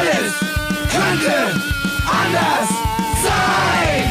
[0.00, 0.32] Alles
[0.90, 1.60] könnte
[2.06, 2.68] anders
[3.22, 4.04] sein.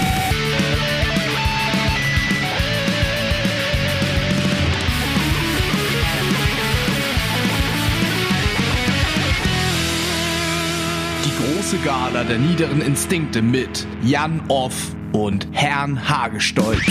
[11.26, 14.76] Die große Gala der niederen Instinkte mit Jan Off
[15.12, 16.86] und Herrn Hagestolz.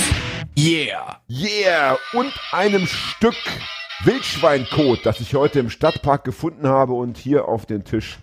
[0.58, 1.20] Yeah!
[1.28, 1.96] Yeah!
[2.14, 3.36] Und einem Stück
[4.02, 8.18] Wildschweinkot, das ich heute im Stadtpark gefunden habe und hier auf den Tisch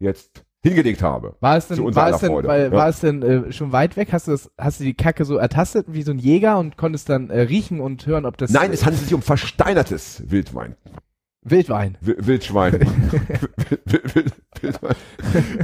[0.00, 1.36] jetzt hingelegt habe.
[1.40, 2.72] War es denn, Zu war es denn, weil, Ja.
[2.72, 4.08] war es denn äh, schon weit weg?
[4.12, 7.08] Hast du, das, hast du die Kacke so ertastet wie so ein Jäger und konntest
[7.08, 10.76] dann äh, riechen und hören, ob das Nein, äh, es handelt sich um versteinertes Wildwein.
[11.42, 11.96] Wildwein.
[12.02, 12.72] Wi- Wildschwein.
[12.80, 14.94] Wild- Wild- Wild- Wildwein.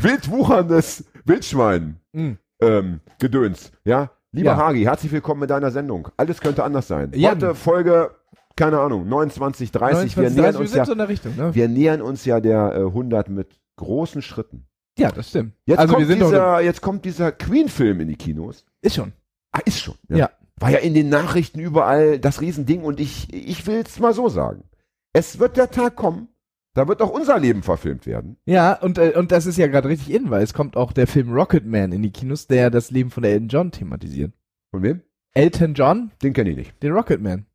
[0.00, 2.00] Wildwucherndes Wildschwein.
[2.12, 2.32] Mm.
[2.62, 3.72] Ähm, Gedöns.
[3.84, 4.10] Ja?
[4.32, 4.56] Lieber Ja.
[4.56, 6.08] Hagi, herzlich willkommen in deiner Sendung.
[6.16, 7.12] Alles könnte anders sein.
[7.14, 7.36] Jan.
[7.36, 8.10] Heute Folge,
[8.56, 10.16] keine Ahnung, 29, 30.
[10.16, 11.54] 29, wir, nähern 30, uns ja, so Richtung, ne?
[11.54, 14.66] wir nähern uns ja der äh, 100 mit großen Schritten.
[14.98, 15.54] Ja, das stimmt.
[15.66, 18.64] Jetzt, also kommt dieser, jetzt kommt dieser Queen-Film in die Kinos.
[18.80, 19.12] ist schon.
[19.52, 19.96] Ah, ist schon.
[20.08, 20.30] Ja.
[20.58, 24.28] War ja in den Nachrichten überall das Riesending und ich, ich will es mal so
[24.30, 24.64] sagen.
[25.12, 26.28] Es wird der Tag kommen,
[26.74, 28.36] da wird auch unser Leben verfilmt werden.
[28.44, 31.06] Ja, und, äh, und das ist ja gerade richtig in, weil es kommt auch der
[31.06, 34.32] Film Rocketman in die Kinos, der das Leben von Elton John thematisiert.
[34.70, 35.02] Von wem?
[35.34, 36.82] Elton John, Den kenne ich nicht.
[36.82, 37.46] den Rocketman.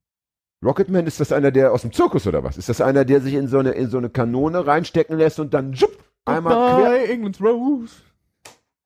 [0.64, 2.58] Rocketman, ist das einer, der aus dem Zirkus oder was?
[2.58, 5.54] Ist das einer, der sich in so eine, in so eine Kanone reinstecken lässt und
[5.56, 7.09] dann schupp, einmal quer?
[7.09, 7.94] England's Rose.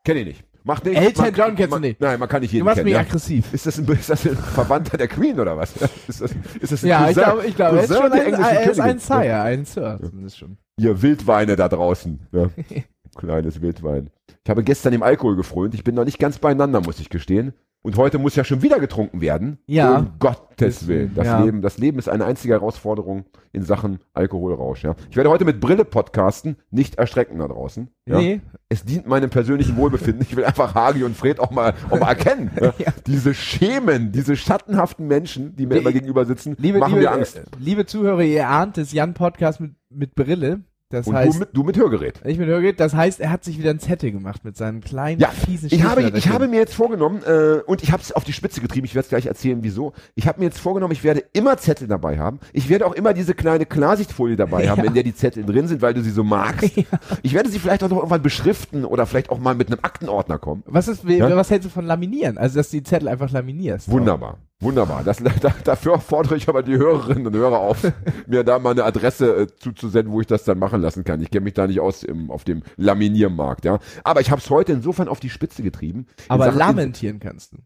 [0.03, 0.43] Kenne ich nicht.
[0.63, 0.99] Macht nichts.
[0.99, 2.01] Elton Man- John kennst man, du nicht.
[2.01, 2.85] Nein, man kann nicht Du jeden machst kennen.
[2.85, 2.99] mich Ja.
[3.01, 3.53] aggressiv.
[3.53, 5.75] Ist das, ein, ist das ein Verwandter der Queen oder was?
[6.07, 8.33] Ist das, ist das ein Ja, ich Cousin- glaube, ich glaube, er ist schon ein,
[8.33, 8.99] er ist ein?
[8.99, 10.57] Sire, ein Sir, zumindest schon.
[10.79, 12.19] Ihr Wildweine da draußen.
[12.31, 12.49] Ja.
[13.15, 14.09] Kleines Wildwein.
[14.43, 15.73] Ich habe gestern dem Alkohol gefrönt.
[15.75, 17.53] Ich bin noch nicht ganz beieinander, muss ich gestehen.
[17.85, 19.59] Und heute muss ja schon wieder getrunken werden.
[19.67, 19.99] Ja.
[19.99, 21.11] Um Gottes Willen.
[21.13, 21.43] Das, Ja.
[21.43, 24.83] Leben, das Leben ist eine einzige Herausforderung in Sachen Alkoholrausch.
[24.83, 24.95] Ja.
[25.11, 26.55] Ich werde heute mit Brille podcasten.
[26.71, 27.89] Nicht erschrecken da draußen.
[28.07, 28.17] Ja.
[28.17, 30.23] Nee, Es dient meinem persönlichen Wohlbefinden.
[30.23, 32.49] Ich will einfach Hagi und Fred auch mal, auch mal erkennen.
[32.59, 32.73] Ja.
[32.79, 32.91] Ja.
[33.05, 37.11] Diese Schemen, diese schattenhaften Menschen, die mir Die- immer gegenüber sitzen, liebe, machen liebe, mir
[37.11, 37.37] Angst.
[37.37, 40.61] äh, liebe Zuhörer, ihr ahnt es, Jan Podcast mit, mit Brille.
[40.95, 42.21] Das Und heißt, du mit, du mit Hörgerät.
[42.25, 45.19] ich mit Hörgerät, das heißt, er hat sich wieder ein Zettel gemacht mit seinen kleinen,
[45.19, 48.23] Ja, fiesen Ich habe, ich habe mir jetzt vorgenommen, äh, und ich habe es auf
[48.23, 49.93] die Spitze getrieben, ich werde es gleich erzählen, wieso.
[50.15, 52.39] Ich habe mir jetzt vorgenommen, ich werde immer Zettel dabei haben.
[52.53, 54.87] Ich werde auch immer diese kleine Klarsichtfolie dabei haben, Ja.
[54.87, 56.71] in der die Zettel drin sind, weil du sie so magst.
[57.23, 60.37] Ich werde sie vielleicht auch noch irgendwann beschriften oder vielleicht auch mal mit einem Aktenordner
[60.37, 60.63] kommen.
[60.65, 61.35] Was ist, Ja?
[61.35, 62.37] was hältst du von Laminieren?
[62.37, 63.89] Also, dass du die Zettel einfach laminierst.
[63.91, 65.03] Wunderbar, wunderbar.
[65.03, 67.83] Das, da, dafür fordere ich aber die Hörerinnen und Hörer auf,
[68.27, 71.21] mir da mal eine Adresse äh, zuzusenden, wo ich das dann machen lassen kann.
[71.21, 73.79] Ich kenne mich da nicht aus im, auf dem Laminiermarkt, ja.
[74.03, 76.07] Aber ich habe es heute insofern auf die Spitze getrieben.
[76.27, 77.57] Aber Sachen- lamentieren kannst du.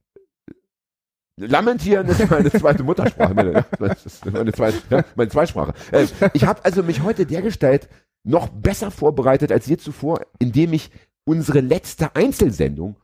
[1.38, 3.34] Lamentieren ist meine zweite Muttersprache.
[3.34, 5.74] Meine, meine, zweite, ja, meine Zweitsprache.
[5.92, 7.88] Äh, ich habe also mich heute dergestalt
[8.24, 10.92] noch besser vorbereitet als je zuvor, indem ich
[11.24, 12.98] unsere letzte Einzelsendung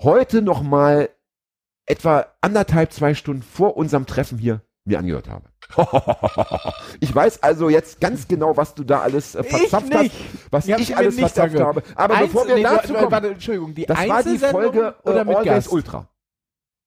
[0.00, 1.10] heute noch mal
[1.86, 5.48] etwa anderthalb, zwei Stunden vor unserem Treffen hier mir angehört habe.
[7.00, 10.14] Ich weiß also jetzt ganz genau, was du da alles äh, verzapft hast, nicht.
[10.50, 11.68] was ich mir alles nicht verzapft angehört.
[11.68, 11.82] habe.
[11.94, 14.94] Aber Einzel- bevor wir nee, dazu kommen, Warte, Entschuldigung, die das war die Einzelsendung Folge
[15.04, 15.72] äh, oder mit Always Gast?
[15.72, 16.08] Ultra.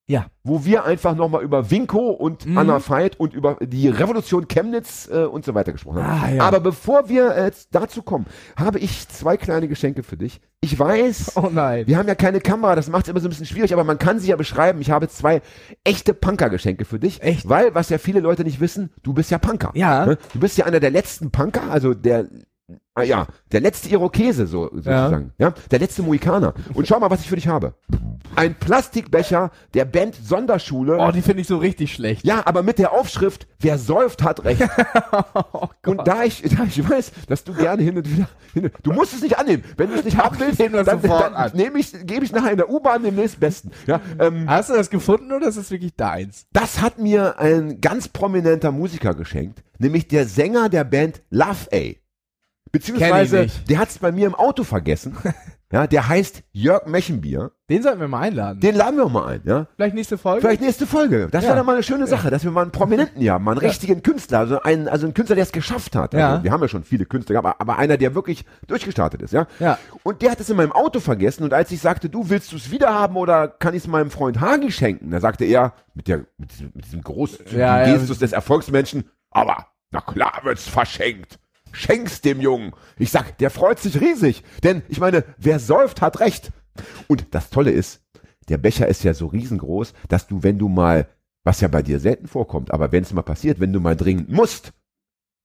[0.09, 0.27] Ja.
[0.43, 2.57] Wo wir einfach nochmal über Winko und Mhm.
[2.57, 6.21] Anna Veit und über die Revolution Chemnitz äh, und so weiter gesprochen haben.
[6.23, 6.43] Ah, ja.
[6.43, 8.25] Aber bevor wir äh, jetzt dazu kommen,
[8.55, 10.39] habe ich zwei kleine Geschenke für dich.
[10.61, 11.87] Ich weiß, Oh nein.
[11.87, 13.99] wir haben ja keine Kamera, das macht es immer so ein bisschen schwierig, aber man
[13.99, 14.79] kann sie ja beschreiben.
[14.79, 15.41] Ich habe zwei
[15.83, 17.21] echte Punker-Geschenke für dich.
[17.21, 17.49] Echt?
[17.49, 19.71] Weil, was ja viele Leute nicht wissen, du bist ja Punker.
[19.75, 20.05] Ja.
[20.05, 20.17] Ne?
[20.31, 22.27] Du bist ja einer der letzten Punker, also der,
[22.97, 25.33] ah, ja, der letzte Irokese, so, sozusagen.
[25.37, 25.53] Ja.
[25.71, 26.53] Der letzte Mohikaner.
[26.73, 27.73] Und schau mal, was ich für dich habe.
[28.35, 30.97] Ein Plastikbecher der Band Sonderschule.
[30.99, 32.25] Oh, die finde ich so richtig schlecht.
[32.25, 34.61] Ja, aber mit der Aufschrift, wer säuft, hat recht.
[35.53, 38.91] Oh Und da ich, da ich weiß, dass du gerne hin und wieder, hin, du
[38.91, 39.63] musst es nicht annehmen.
[39.77, 40.71] Wenn du es nicht haben willst, dann,
[41.01, 41.51] dann an.
[41.53, 43.71] nehme ich, gebe ich nachher in der U-Bahn dem nächstbesten.
[43.85, 46.45] Ja, ähm, Hast du das gefunden oder ist das wirklich deins?
[46.53, 51.93] das hat mir ein ganz prominenter Musiker geschenkt, nämlich der Sänger der Band Love A.
[52.71, 55.15] Beziehungsweise, der hat es bei mir im Auto vergessen.
[55.71, 57.51] ja, der heißt Jörg Mechenbier.
[57.69, 58.59] Den sollten wir mal einladen.
[58.61, 59.67] Den laden wir mal ein, ja.
[59.75, 60.41] Vielleicht nächste Folge?
[60.41, 61.27] Vielleicht nächste Folge.
[61.31, 61.49] Das Ja.
[61.49, 63.59] wäre doch mal eine schöne Sache, dass wir mal einen Prominenten hier haben, mal einen
[63.67, 66.15] richtigen Künstler, also einen, also einen Künstler, der es geschafft hat.
[66.15, 66.43] Also, Ja.
[66.43, 69.47] Wir haben ja schon viele Künstler, gehabt, aber, aber einer, der wirklich durchgestartet ist, ja.
[69.59, 69.77] Ja.
[70.03, 72.55] Und der hat es in meinem Auto vergessen und als ich sagte, du willst du
[72.55, 76.07] es wieder haben oder kann ich es meinem Freund Hagi schenken, da sagte er mit
[76.07, 77.01] der mit diesem, mit diesem
[77.51, 77.93] Ja, ja.
[77.93, 81.39] Gestus des Erfolgsmenschen, aber na klar wird's verschenkt.
[81.77, 82.73] Schenk's dem Jungen.
[82.97, 86.51] Ich sag, der freut sich riesig, denn ich meine, wer säuft, hat recht.
[87.07, 88.01] Und das Tolle ist,
[88.49, 91.07] der Becher ist ja so riesengroß, dass du, wenn du mal,
[91.43, 94.29] was ja bei dir selten vorkommt, aber wenn es mal passiert, wenn du mal dringend
[94.29, 94.73] musst,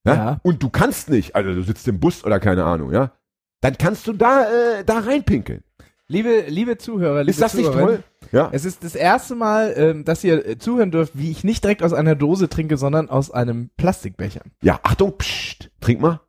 [0.06, 0.40] ja, Ja.
[0.42, 3.12] und du kannst nicht, also du sitzt im Bus oder keine Ahnung, ja,
[3.60, 4.44] dann kannst du da,
[4.78, 5.62] äh, da reinpinkeln.
[6.12, 8.02] Liebe, liebe Zuhörer, liebe Ist das nicht toll?
[8.32, 8.50] Ja.
[8.52, 11.82] Es ist das erste Mal, ähm, dass ihr äh, zuhören dürft, wie ich nicht direkt
[11.82, 14.42] aus einer Dose trinke, sondern aus einem Plastikbecher.
[14.62, 16.20] Ja, Achtung, psst, trink mal.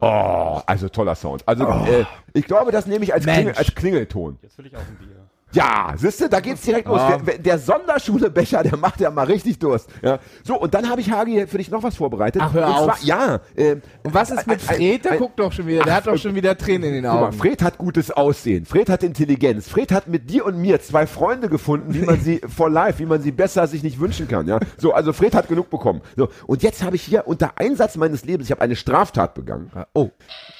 [0.00, 1.48] Oh, also toller Sound.
[1.48, 2.04] Also äh,
[2.34, 3.24] ich glaube, das nehme ich als.
[3.24, 4.38] Klingel, als Klingelton.
[4.42, 5.30] Jetzt will ich auch ein Bier.
[5.52, 7.00] Ja, siehste, da geht's direkt los.
[7.00, 7.18] Ah.
[7.18, 9.88] Der, der Sonderschule-Becher, der macht ja mal richtig Durst.
[10.02, 10.18] Ja.
[10.44, 12.40] So, und dann habe ich Hagi für dich noch was vorbereitet.
[12.44, 12.84] Ach, hör und auf.
[12.84, 13.40] Zwar, ja.
[13.54, 13.72] Äh,
[14.02, 15.04] Und was ist mit ein- Fred?
[15.04, 17.12] Der ein- guckt doch schon wieder, der hat doch schon wieder Tränen in den Guck
[17.20, 17.36] mal, Augen.
[17.36, 18.64] Fred hat gutes Aussehen.
[18.66, 19.68] Fred hat Intelligenz.
[19.68, 23.06] Fred hat mit dir und mir zwei Freunde gefunden, wie man sie for life, wie
[23.06, 24.46] man sie besser sich nicht wünschen kann.
[24.48, 26.00] Ja, so also Fred hat genug bekommen.
[26.16, 29.70] So und jetzt habe ich hier unter Einsatz meines Lebens, ich habe eine Straftat begangen.
[29.92, 30.08] Oh,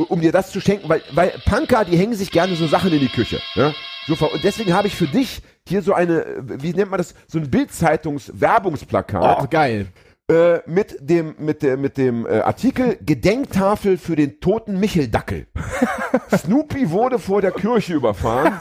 [0.08, 3.00] um dir das zu schenken, weil, weil Punker, die hängen sich gerne so Sachen in
[3.00, 3.40] die Küche.
[3.54, 3.72] Ja?
[4.06, 7.14] So, ver- und deswegen habe ich für dich hier so eine, wie nennt man das,
[7.28, 9.87] so ein Bildzeitungs-Werbungsplakat oh geil.
[10.28, 15.46] äh, mit dem, mit der, mit dem äh, Artikel Gedenktafel für den toten Micheldackel.
[16.37, 18.58] Snoopy wurde vor der Kirche überfahren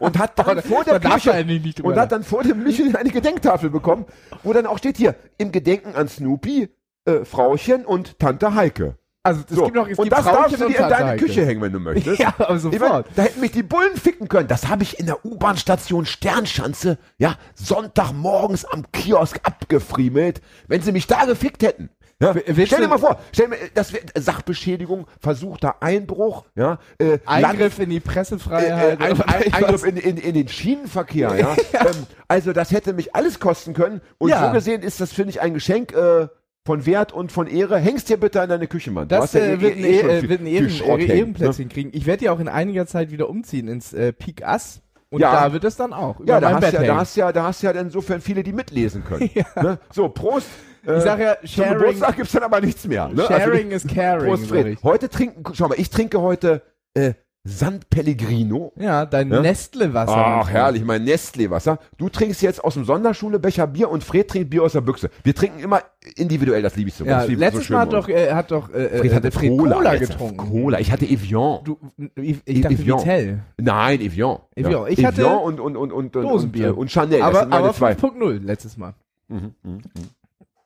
[0.00, 1.46] und hat dann vor der Kirche
[1.82, 4.04] und hat dann vor dem Michel eine Gedenktafel bekommen,
[4.42, 6.68] wo dann auch steht hier im Gedenken an Snoopy,
[7.06, 8.96] äh, Frauchen und Tante Heike.
[9.26, 11.16] Also es So, gibt noch, es und das darfst du dir in deine.
[11.16, 12.18] Küche hängen, wenn du möchtest.
[12.20, 13.06] Ja, aber sofort.
[13.16, 14.48] da hätten mich die Bullen ficken können.
[14.48, 21.06] Das habe ich in der U-Bahn-Station Sternschanze, ja, Sonntagmorgens am Kiosk abgefriemelt, wenn sie mich
[21.06, 21.88] da gefickt hätten.
[22.20, 22.32] Ja,
[22.66, 27.90] stell dir mal vor, stell mir, das wär Sachbeschädigung, versuchter Einbruch, ja, äh, Eingriff in
[27.90, 29.00] die Land- Pressefreiheit.
[29.00, 29.52] äh, ein, oder ein?
[29.54, 31.56] Eingriff in, in, in den Schienenverkehr, ja.
[31.80, 34.00] ähm, also das hätte mich alles kosten können.
[34.18, 34.46] Und Ja.
[34.46, 36.28] so gesehen ist das, finde ich, ein Geschenk äh,
[36.66, 37.78] von Wert und von Ehre.
[37.78, 39.08] Hängst dir bitte an deine Küche, Mann.
[39.08, 41.00] Du Das ja äh, eh- wird, ein, eh äh, viel- wird ein viel Ehren, Schrott
[41.00, 41.90] äh, Ehrenplätzchen kriegen.
[41.92, 44.80] Ich werde ja auch in einiger Zeit wieder umziehen ins äh, Peak Ass.
[45.10, 45.32] Und Ja.
[45.32, 46.16] da wird es dann auch.
[46.26, 49.04] Ja, da hast Bett ja, da hast ja, da hast ja insofern viele, die mitlesen
[49.04, 49.30] können.
[49.62, 49.78] Ne?
[49.92, 50.48] So, Prost.
[50.86, 53.08] Äh, Ich sag ja, zum Sharing, Geburtstag gibt's dann aber nichts mehr.
[53.08, 53.24] Ne?
[53.26, 54.26] sharing also, is caring.
[54.28, 54.78] Prost, Fred.
[54.82, 56.62] Heute trinken, schau mal, ich trinke heute
[56.94, 57.12] äh,
[57.46, 58.72] San Pellegrino.
[58.76, 59.42] Ja, dein Ja?
[59.42, 60.16] Nestle-Wasser.
[60.16, 61.78] Ach, herrlich, mein Nestlé-Wasser.
[61.98, 65.10] Du trinkst jetzt aus dem Sonderschule-Becher Bier und Fred trinkt Bier aus der Büchse.
[65.24, 65.82] Wir trinken immer
[66.16, 67.04] individuell, das liebe ich so.
[67.04, 69.58] Ja, Das letztes so Mal hat doch, äh, hat doch äh, Fred äh, hatte Fred
[69.58, 70.36] Cola, Cola getrunken.
[70.38, 71.62] Cola, ich hatte Evian.
[71.64, 71.78] Du,
[72.16, 72.98] ich, ich dachte Evian.
[73.00, 73.42] Vitell.
[73.58, 74.38] Nein, Evian.
[74.56, 74.86] Evian.
[74.88, 76.70] Ich hatte Evian und, und, und, und, Dosenbier.
[76.70, 77.18] und, und Chanel.
[77.18, 77.92] das aber sind meine aber zwei.
[77.92, 78.94] 5.0 letztes Mal.
[79.28, 79.82] Mhm, mhm.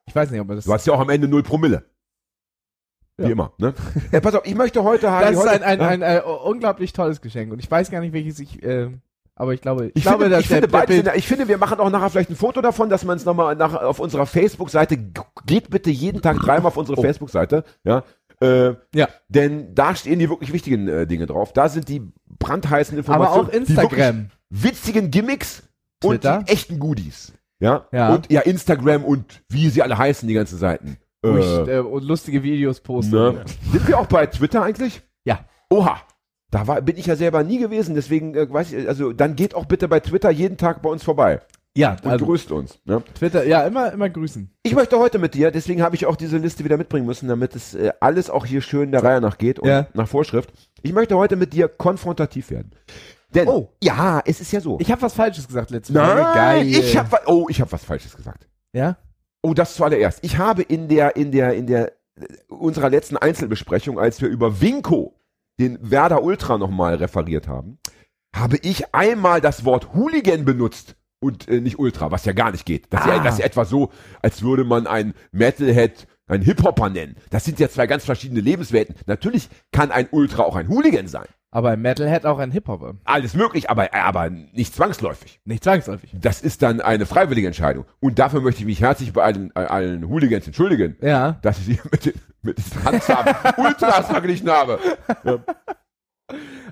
[0.06, 0.64] Ich weiß nicht, ob das...
[0.64, 1.82] Du hast ja auch am Ende null Promille.
[3.19, 3.29] Wie Ja.
[3.31, 3.53] immer.
[3.59, 3.75] Ne?
[4.12, 5.88] äh, pass auf, ich möchte heute das ist heute, ein, ein, Ja.
[5.88, 7.53] ein, äh, unglaublich tolles Geschenk.
[7.53, 8.62] Und ich weiß gar nicht, welches ich...
[8.62, 8.91] Äh,
[9.35, 11.59] aber ich glaube, ich, Ich, glaube, finde, dass ich, finde der, der ich finde, wir
[11.59, 14.99] machen auch nachher vielleicht ein Foto davon, dass man es nochmal nach, auf unserer Facebook-Seite,
[15.47, 17.03] geht bitte jeden Tag dreimal auf unsere Oh.
[17.03, 18.03] Facebook-Seite, ja,
[18.41, 19.06] äh, Ja.
[19.29, 21.53] denn da stehen die wirklich wichtigen äh, Dinge drauf.
[21.53, 22.03] Da sind die
[22.38, 24.31] brandheißen aber Informationen, auch die wirklich Instagram.
[24.50, 25.62] witzigen Gimmicks
[26.03, 26.43] und Twitter.
[26.44, 27.32] die echten Goodies.
[27.61, 27.87] Ja?
[27.93, 28.14] Ja.
[28.14, 30.99] Und ja, Instagram und wie sie alle heißen, die ganzen Seiten.
[31.23, 33.17] Wo ich, Äh, äh, und lustige Videos poste.
[33.17, 33.44] ne?
[33.73, 35.03] Sind wir auch bei Twitter eigentlich?
[35.25, 35.41] Ja.
[35.70, 36.00] Oha.
[36.50, 39.55] Da war, bin ich ja selber nie gewesen, deswegen äh, weiß ich, also dann geht
[39.55, 41.41] auch bitte bei Twitter jeden Tag bei uns vorbei
[41.76, 42.79] Ja, und also grüßt uns.
[42.87, 43.03] Ne?
[43.19, 44.50] Twitter, ja, immer, immer grüßen.
[44.62, 47.55] Ich möchte heute mit dir, deswegen habe ich auch diese Liste wieder mitbringen müssen, damit
[47.55, 49.88] es äh, alles auch hier schön der Reihe nach geht und Ja.
[49.93, 50.50] nach Vorschrift.
[50.81, 52.71] Ich möchte heute mit dir konfrontativ werden.
[53.35, 53.75] Denn, Oh.
[53.82, 54.79] ja, es ist ja so.
[54.81, 56.14] Ich habe was Falsches gesagt letztes Mal.
[56.14, 56.67] Nein, Geil.
[56.67, 58.49] ich habe oh, ich habe was Falsches gesagt.
[58.73, 58.97] Ja?
[59.43, 60.19] Oh, das zuallererst.
[60.23, 64.61] Ich habe in der, in der, in der, äh, unserer letzten Einzelbesprechung, als wir über
[64.61, 65.14] Winko,
[65.61, 67.78] den Werder Ultra nochmal referiert haben,
[68.35, 72.64] habe ich einmal das Wort Hooligan benutzt und äh, nicht Ultra, was ja gar nicht
[72.66, 72.87] geht.
[72.92, 73.25] Das, ist ja, Ah.
[73.25, 73.90] das ist ja etwa so,
[74.23, 77.16] als würde man ein Metalhead ein Hip-Hopper nennen.
[77.30, 78.94] Das sind ja zwei ganz verschiedene Lebenswelten.
[79.06, 81.26] Natürlich kann ein Ultra auch ein Hooligan sein.
[81.50, 82.97] Aber ein Metalhead auch ein Hip-Hopper.
[83.04, 85.40] Alles möglich, aber, aber nicht zwangsläufig.
[85.47, 86.11] Nicht zwangsläufig.
[86.12, 87.87] Das ist dann eine freiwillige Entscheidung.
[88.00, 91.38] Und dafür möchte ich mich herzlich bei allen, äh, allen Hooligans entschuldigen, Ja.
[91.42, 94.78] dass ich sie mit, den, mit diesen Handzahmen Ultras verglichen habe.
[95.25, 95.38] Ja.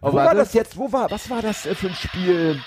[0.03, 0.77] Oh, wo war das jetzt?
[0.77, 2.61] Wo war, was war das äh, für ein Spiel,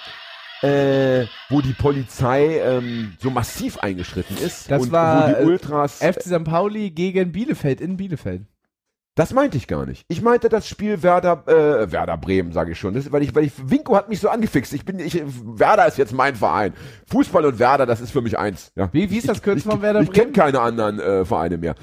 [0.62, 4.70] äh, wo die Polizei ähm, so massiv eingeschritten ist?
[4.70, 6.00] Das und war, wo die äh, Ultras.
[6.04, 6.44] FC St.
[6.44, 8.44] Pauli gegen Bielefeld in Bielefeld.
[9.16, 10.06] das meinte ich gar nicht.
[10.08, 12.94] Ich meinte das Spiel Werder, äh, Werder Bremen, sage ich schon.
[12.94, 14.74] Das, weil ich, weil ich, Winko hat mich so angefixt.
[14.74, 16.74] Ich bin, ich, Werder ist jetzt mein Verein.
[17.08, 18.72] Fußball und Werder, das ist für mich eins.
[18.76, 18.90] Ja.
[18.92, 20.34] Wie, wie ist das Kürzel ich, von Werder Ich kenne Bremen?
[20.34, 21.76] keine anderen äh, Vereine mehr.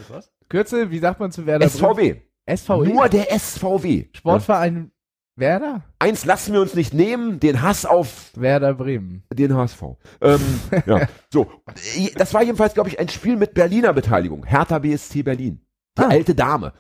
[0.48, 1.78] Kürzel, wie sagt man zu Werder Bremen?
[1.78, 2.16] SVW.
[2.48, 2.92] SVW?
[2.92, 3.98] Nur der SVW.
[3.98, 4.04] Ja.
[4.12, 4.92] Sportverein
[5.36, 5.82] Werder?
[5.98, 9.22] Eins lassen wir uns nicht nehmen, den Hass auf Werder Bremen.
[9.32, 9.82] den HSV.
[10.22, 10.40] Ähm,
[10.86, 11.08] ja.
[11.32, 11.46] So,
[12.16, 14.44] das war jedenfalls, glaube ich, ein Spiel mit Berliner Beteiligung.
[14.44, 15.60] Hertha BSC Berlin.
[15.98, 16.08] Die Ah.
[16.08, 16.74] alte Dame.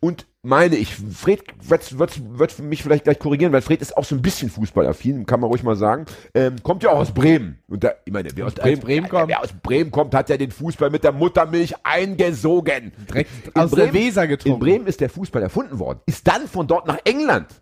[0.00, 4.04] Und meine ich, Fred wird, wird, wird mich vielleicht gleich korrigieren, weil Fred ist auch
[4.04, 6.06] so ein bisschen fußballaffin, kann man ruhig mal sagen.
[6.34, 7.58] Ähm, kommt ja auch aus Bremen.
[7.68, 10.36] Und da, ich meine, wer aus Bremen, Bremen kommt- wer aus Bremen kommt, hat ja
[10.38, 12.92] den Fußball mit der Muttermilch eingesogen.
[13.10, 14.60] Direkt In aus der Bremen- Weser In getrunken.
[14.60, 17.61] Bremen ist der Fußball erfunden worden, ist dann von dort nach England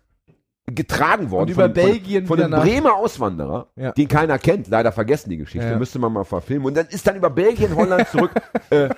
[0.75, 1.43] getragen worden.
[1.49, 3.91] Und über von, Belgien von, von einem Bremer Auswanderer, Ja.
[3.91, 5.77] den keiner kennt, leider vergessen die Geschichte, Ja.
[5.77, 6.65] müsste man mal verfilmen.
[6.67, 8.31] Und dann ist dann über Belgien, Holland zurück
[8.69, 8.89] äh,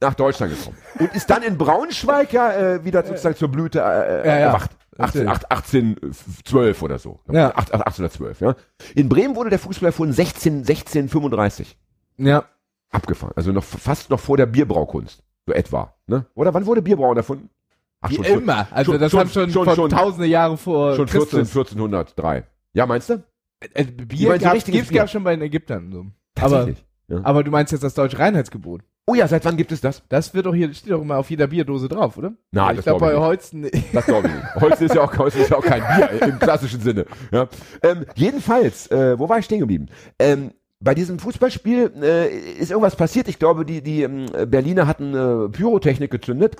[0.00, 0.76] nach Deutschland gekommen.
[0.98, 4.46] Und ist dann in Braunschweig ja äh, wieder sozusagen zur Blüte äh, Ja, ja.
[4.48, 4.70] erwacht.
[4.98, 5.50] 18, Natürlich.
[5.50, 7.20] 18, 1812 oder so.
[7.30, 7.48] Ja.
[7.54, 8.54] 8, 1812, ja.
[8.94, 11.78] In Bremen wurde der Fußball erfunden 16, 1635
[12.18, 12.44] Ja.
[12.90, 13.32] abgefahren.
[13.36, 15.22] Also noch fast noch vor der Bierbraukunst.
[15.46, 15.94] So etwa.
[16.06, 16.26] Ne?
[16.34, 17.48] Oder wann wurde Bierbrauen erfunden?
[18.02, 18.66] Ach, Wie schon- immer.
[18.70, 21.50] Also schon- das schon- haben schon, schon- schon- tausende Jahre vor Schon 14, Christus.
[21.50, 22.44] 1403.
[22.72, 23.22] Ja, meinst du?
[23.74, 25.92] Äh, Bier so gab es gab schon bei den Ägyptern.
[25.92, 25.98] So.
[26.00, 26.84] Aber, Tatsächlich.
[27.08, 27.20] ja.
[27.24, 28.82] aber du meinst jetzt das deutsche Reinheitsgebot.
[29.06, 30.02] Oh ja, seit wann gibt es das?
[30.08, 32.32] Das wird doch hier, steht doch immer auf jeder Bierdose drauf, oder?
[32.52, 33.18] Nein, ich das glaube glaub bei.
[33.18, 33.68] Holzen.
[33.92, 34.54] Das glaube ich nicht.
[34.60, 37.06] Holz ist ja auch, Holz ist ja auch kein Bier im klassischen Sinne.
[37.32, 37.48] Ja.
[37.82, 39.86] Ähm, jedenfalls, äh, wo war ich stehen geblieben?
[40.18, 40.52] Ähm,
[40.82, 43.28] bei diesem Fußballspiel äh, ist irgendwas passiert.
[43.28, 46.56] Ich glaube, die, die ähm, Berliner hatten äh, Pyrotechnik gezündet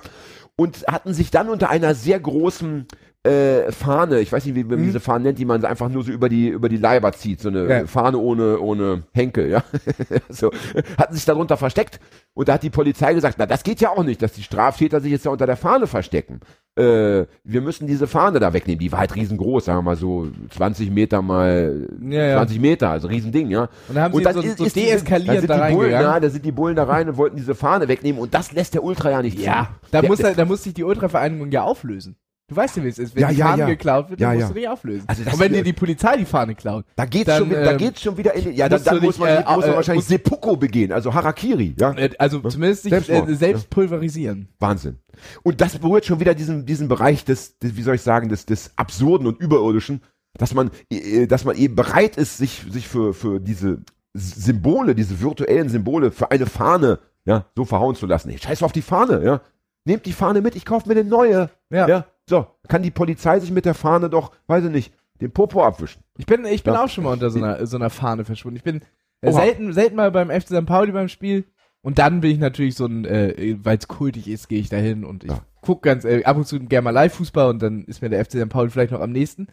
[0.55, 2.85] und hatten sich dann unter einer sehr großen
[3.23, 4.85] äh, Fahne, ich weiß nicht, wie man Mhm.
[4.85, 7.49] diese Fahne nennt, die man einfach nur so über die über die Leiber zieht, so
[7.49, 7.85] eine Ja.
[7.87, 9.63] Fahne ohne ohne Henkel, ja,
[10.29, 10.51] so
[10.97, 11.99] hatten sich darunter versteckt
[12.33, 15.01] und da hat die Polizei gesagt, na das geht ja auch nicht, dass die Straftäter
[15.01, 16.39] sich jetzt ja unter der Fahne verstecken.
[16.77, 18.79] Äh, wir müssen diese Fahne da wegnehmen.
[18.79, 22.37] Die war halt riesengroß, sagen wir mal so 20 Meter mal Ja, ja.
[22.37, 23.63] 20 Meter, also Riesending, ja.
[23.89, 26.13] Und dann haben sie so, so diese- deeskalierend sind da die Bullen, reingegangen.
[26.13, 28.73] ja, da sind die Bullen da rein und wollten diese Fahne wegnehmen und das lässt
[28.73, 29.87] der Ultra ja nicht Ja, zu.
[29.91, 32.15] da Der- muss, er, da muss sich die Ultravereinigung ja auflösen.
[32.51, 33.15] Du weißt ja, wie es ist.
[33.15, 33.67] Wenn Ja, die ja, Fahne ja.
[33.67, 35.05] geklaut wird, dann musst du dich auflösen.
[35.07, 37.63] Also das Und wenn dir die Polizei die Fahne klaut, Da geht's, Dann, schon, wieder,
[37.63, 39.69] da ähm, geht's schon wieder in die, ja, dann, dann muss man, äh, muss man
[39.69, 41.93] äh, wahrscheinlich Seppuku begehen, also Harakiri, ja.
[41.93, 44.49] äh, also zumindest sich äh, selbst pulverisieren.
[44.59, 44.97] Wahnsinn.
[45.43, 48.45] Und das berührt schon wieder diesen, diesen Bereich des, des, wie soll ich sagen, des,
[48.45, 50.01] des Absurden und Überirdischen,
[50.33, 53.77] dass man, äh, dass man eben bereit ist, sich, sich für, für diese
[54.13, 58.29] Symbole, diese virtuellen Symbole, für eine Fahne, ja, so verhauen zu lassen.
[58.29, 59.39] Hey, scheiß auf die Fahne, ja.
[59.85, 61.49] Nehmt die Fahne mit, ich kaufe mir eine neue.
[61.71, 61.87] Ja.
[61.87, 62.05] Ja.
[62.31, 66.01] So, kann die Polizei sich mit der Fahne doch, weiß ich nicht, den Popo abwischen.
[66.17, 66.85] Ich bin, ich bin Ja.
[66.85, 68.55] auch schon mal unter so einer, so einer Fahne verschwunden.
[68.55, 68.79] Ich bin
[69.19, 70.65] äh, selten, selten mal beim FC St.
[70.65, 71.43] Pauli beim Spiel.
[71.81, 74.77] Und dann bin ich natürlich so ein, äh, weil es kultig ist, gehe ich da
[74.77, 75.41] hin und ich Ja.
[75.61, 78.37] guck ganz äh, ab und zu gerne mal Live-Fußball und dann ist mir der FC
[78.39, 78.47] St.
[78.49, 79.47] Pauli vielleicht noch am nächsten.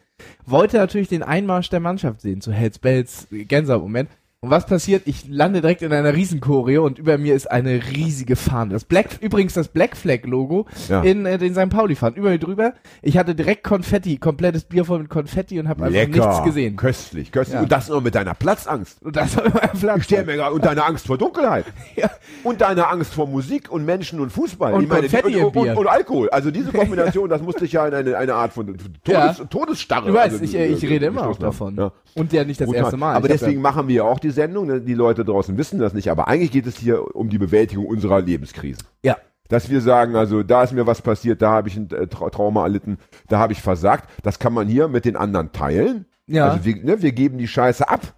[0.47, 4.09] Wollte natürlich den Einmarsch der Mannschaft sehen, zu Hells Bells, Gänsehaut-Moment.
[4.41, 5.03] Und was passiert?
[5.07, 8.73] Ich lande direkt in einer Riesenchoreo und über mir ist eine riesige Fahne.
[8.75, 11.03] Das Black, übrigens das Black Flag Logo Ja.
[11.03, 11.71] in äh, den St.
[11.71, 12.15] Pauli Fahnen.
[12.15, 12.75] Über mir drüber.
[13.03, 16.77] Ich hatte direkt Konfetti, komplettes Bier voll mit Konfetti und habe einfach nichts gesehen.
[16.77, 17.57] Köstlich, köstlich.
[17.57, 17.63] Ja.
[17.63, 19.03] Und das noch mit deiner Platzangst.
[19.03, 19.99] Und das war mein Platz.
[19.99, 21.65] Ich stell mir und deine Angst vor Dunkelheit.
[21.97, 22.09] Ja.
[22.45, 24.73] Und deine Angst vor Musik und Menschen und Fußball.
[24.73, 25.77] Und ich meine, die, Konfetti und, und, Bier.
[25.77, 26.31] und Alkohol.
[26.31, 28.69] Also diese Kombination, das musste ich ja in eine, eine Art von
[29.03, 29.43] Todes.
[29.51, 30.07] Todesstarre.
[30.09, 31.91] Du weißt, also, ich, äh, ich äh, rede immer auch davon.
[32.15, 32.83] Und ja nicht das Brutal.
[32.83, 33.17] erste Mal.
[33.17, 34.67] Aber Ich deswegen machen wir ja auch die Sendung.
[34.67, 34.81] ne?
[34.81, 36.11] Die Leute draußen wissen das nicht.
[36.11, 38.85] Aber eigentlich geht es hier um die Bewältigung unserer Lebenskrisen.
[39.03, 39.17] Ja.
[39.49, 42.29] Dass wir sagen, also da ist mir was passiert, da habe ich ein äh, Tra
[42.29, 44.11] Trauma erlitten, da habe ich versagt.
[44.23, 46.05] Das kann man hier mit den anderen teilen.
[46.27, 46.49] Ja.
[46.51, 48.15] Also wir, ne, wir geben die Scheiße ab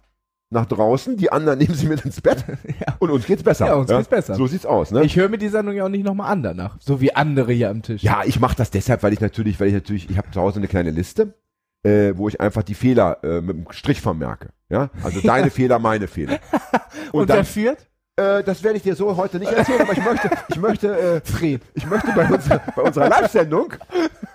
[0.49, 2.43] nach draußen, die anderen nehmen sie mit ins Bett
[2.85, 2.95] Ja.
[2.99, 3.67] und uns geht's besser.
[3.67, 4.35] Ja, uns geht's besser.
[4.35, 5.05] So sieht's aus, ne?
[5.05, 6.75] ich höre mir die Sendung ja auch nicht nochmal an danach.
[6.81, 8.03] So wie andere hier am Tisch.
[8.03, 10.57] ja, ich mache das deshalb, weil ich natürlich, weil ich natürlich, ich habe zu Hause
[10.59, 11.33] eine kleine Liste,
[11.83, 14.49] äh, wo ich einfach die Fehler äh, mit dem Strich vermerke.
[14.69, 16.39] Ja, also deine Fehler, meine Fehler.
[17.11, 17.87] Und, Und, dann, führt?
[18.15, 21.21] äh, das werde ich dir so heute nicht erzählen, aber ich möchte, ich möchte, äh,
[21.21, 21.61] Fred.
[21.73, 23.73] ich möchte bei, unserer bei unserer Live-Sendung,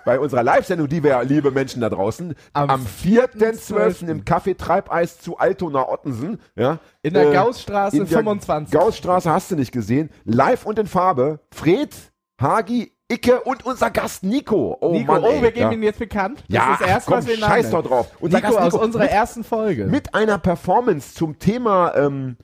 [0.05, 4.07] bei unserer Live-Sendung, die wir, ja, liebe Menschen da draußen, Am am, 4.12.
[4.09, 8.77] im Café Treibeis zu Altona Ottensen, ja, In der äh, Gaussstraße in der 25.
[8.77, 10.09] Gaussstraße hast du nicht gesehen.
[10.25, 11.39] Live und in Farbe.
[11.51, 11.95] Fred,
[12.39, 14.77] Hagi, Icke und unser Gast Nico.
[14.81, 15.41] Oh Nico, Mann, oh, ey.
[15.41, 15.77] wir geben ja.
[15.77, 16.43] ihn jetzt bekannt.
[16.49, 18.07] Ja, das ist erst, komm, was wir scheiß doch drauf.
[18.19, 19.85] Unser Nico Gast aus Nico unserer mit, ersten Folge.
[19.85, 22.35] mit einer Performance zum Thema ähm,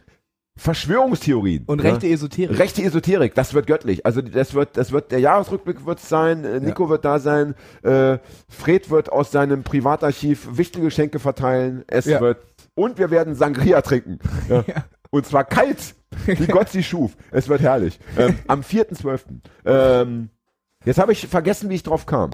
[0.55, 1.63] Verschwörungstheorien.
[1.65, 1.89] Und ja.
[1.91, 2.57] rechte Esoterik.
[2.59, 4.05] Rechte Esoterik, das wird göttlich.
[4.05, 6.45] Also das wird, das wird der Jahresrückblick wird sein.
[6.45, 7.55] Äh, Nico wird da sein.
[7.81, 11.83] Äh, Fred wird aus seinem Privatarchiv wichtige Geschenke verteilen.
[11.87, 12.21] Es Ja.
[12.21, 12.37] wird
[12.75, 14.19] und wir werden Sangria trinken.
[14.49, 14.63] Ja.
[14.67, 14.85] Ja.
[15.09, 15.93] Und zwar kalt,
[16.25, 17.15] wie Gott sie schuf.
[17.31, 17.99] Es wird herrlich.
[18.17, 19.21] Ähm, am 4.12.
[19.65, 20.29] Ähm,
[20.85, 22.31] jetzt habe ich vergessen, wie ich drauf kam.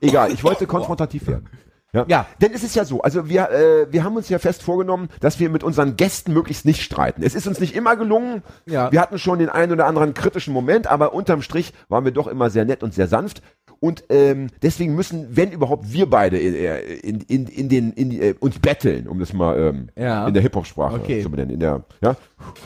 [0.00, 1.48] Egal, ich wollte konfrontativ werden.
[1.92, 2.04] Ja.
[2.08, 2.26] Ja.
[2.42, 5.38] Denn es ist ja so, also wir, äh, wir haben uns ja fest vorgenommen, dass
[5.38, 7.22] wir mit unseren Gästen möglichst nicht streiten.
[7.22, 8.42] Es ist uns nicht immer gelungen.
[8.66, 8.90] Ja.
[8.90, 12.26] Wir hatten schon den einen oder anderen kritischen Moment, aber unterm Strich waren wir doch
[12.26, 13.42] immer sehr nett und sehr sanft.
[13.78, 18.20] Und ähm, deswegen müssen, wenn überhaupt, wir beide äh, in, in, in den, in die,
[18.20, 20.26] äh, uns betteln, um das mal ähm, Ja.
[20.26, 21.22] in der Hip-Hop-Sprache Okay.
[21.22, 21.54] zu benennen.
[21.54, 22.16] In der, ja?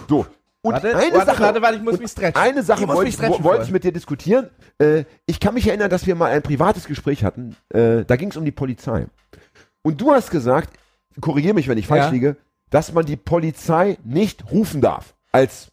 [0.09, 0.25] So.
[0.69, 2.43] Und Warte, eine warte, Sache, warte, warte, ich muss mich stretchen.
[2.43, 4.51] Eine Sache Ich wollte ich, stretchen wollte ich mit dir diskutieren.
[4.79, 7.57] Äh, ich kann mich erinnern, dass wir mal ein privates Gespräch hatten.
[7.71, 9.07] Äh, da ging es um die Polizei.
[9.83, 10.79] Und du hast gesagt,
[11.23, 12.11] korrigiere mich, wenn ich falsch Ja.
[12.11, 12.37] liege,
[12.69, 15.69] dass man die Polizei nicht rufen darf als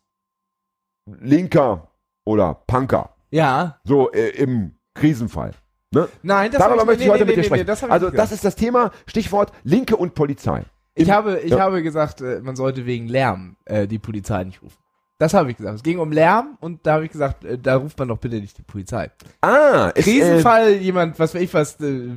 [1.20, 1.90] Linker
[2.26, 3.16] oder Punker.
[3.32, 3.80] Ja.
[3.84, 5.52] So äh, im Krisenfall.
[5.92, 6.08] Ne?
[6.24, 7.68] Nein, das Darüber hab möchte ich nee, heute nee, mit dir sprechen.
[7.68, 10.64] Das ich also das ist das Thema, Stichwort Linke und Polizei.
[10.94, 11.60] ich habe, ich Ja.
[11.60, 14.78] habe gesagt, äh, man sollte wegen Lärm äh, die Polizei nicht rufen.
[15.18, 15.78] Das habe ich gesagt.
[15.78, 18.36] Es ging um Lärm und da habe ich gesagt, äh, da ruft man doch bitte
[18.36, 19.10] nicht die Polizei.
[19.40, 22.10] Ah, äh, Krisenfall, jemand, was weiß ich was, äh,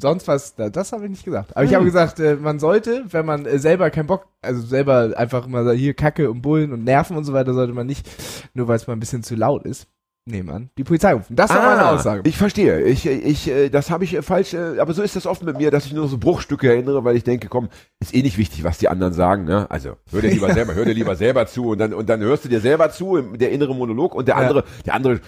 [0.00, 1.54] sonst was, da, das habe ich nicht gesagt.
[1.54, 1.76] Aber ich Hm.
[1.76, 5.70] habe gesagt, äh, man sollte, wenn man äh, selber keinen Bock, also selber einfach immer
[5.72, 8.08] hier Kacke und Bullen und Nerven und so weiter, sollte man nicht,
[8.54, 9.86] nur weil es mal ein bisschen zu laut ist,
[10.30, 11.36] nehmen an, die Polizei rufen.
[11.36, 12.22] Das war meine Ah, Aussage.
[12.24, 12.80] Ich verstehe.
[12.82, 15.56] Ich, ich, äh, das habe ich äh, falsch, äh, aber so ist das oft mit
[15.58, 17.68] mir, dass ich nur so Bruchstücke erinnere, weil ich denke, komm,
[18.00, 19.66] ist eh nicht wichtig, was die anderen sagen, ne?
[19.70, 22.44] Also, hör dir lieber selber, hör dir lieber selber zu und dann, und dann hörst
[22.44, 24.40] du dir selber zu, der innere Monolog und der Ja.
[24.42, 25.20] andere, der andere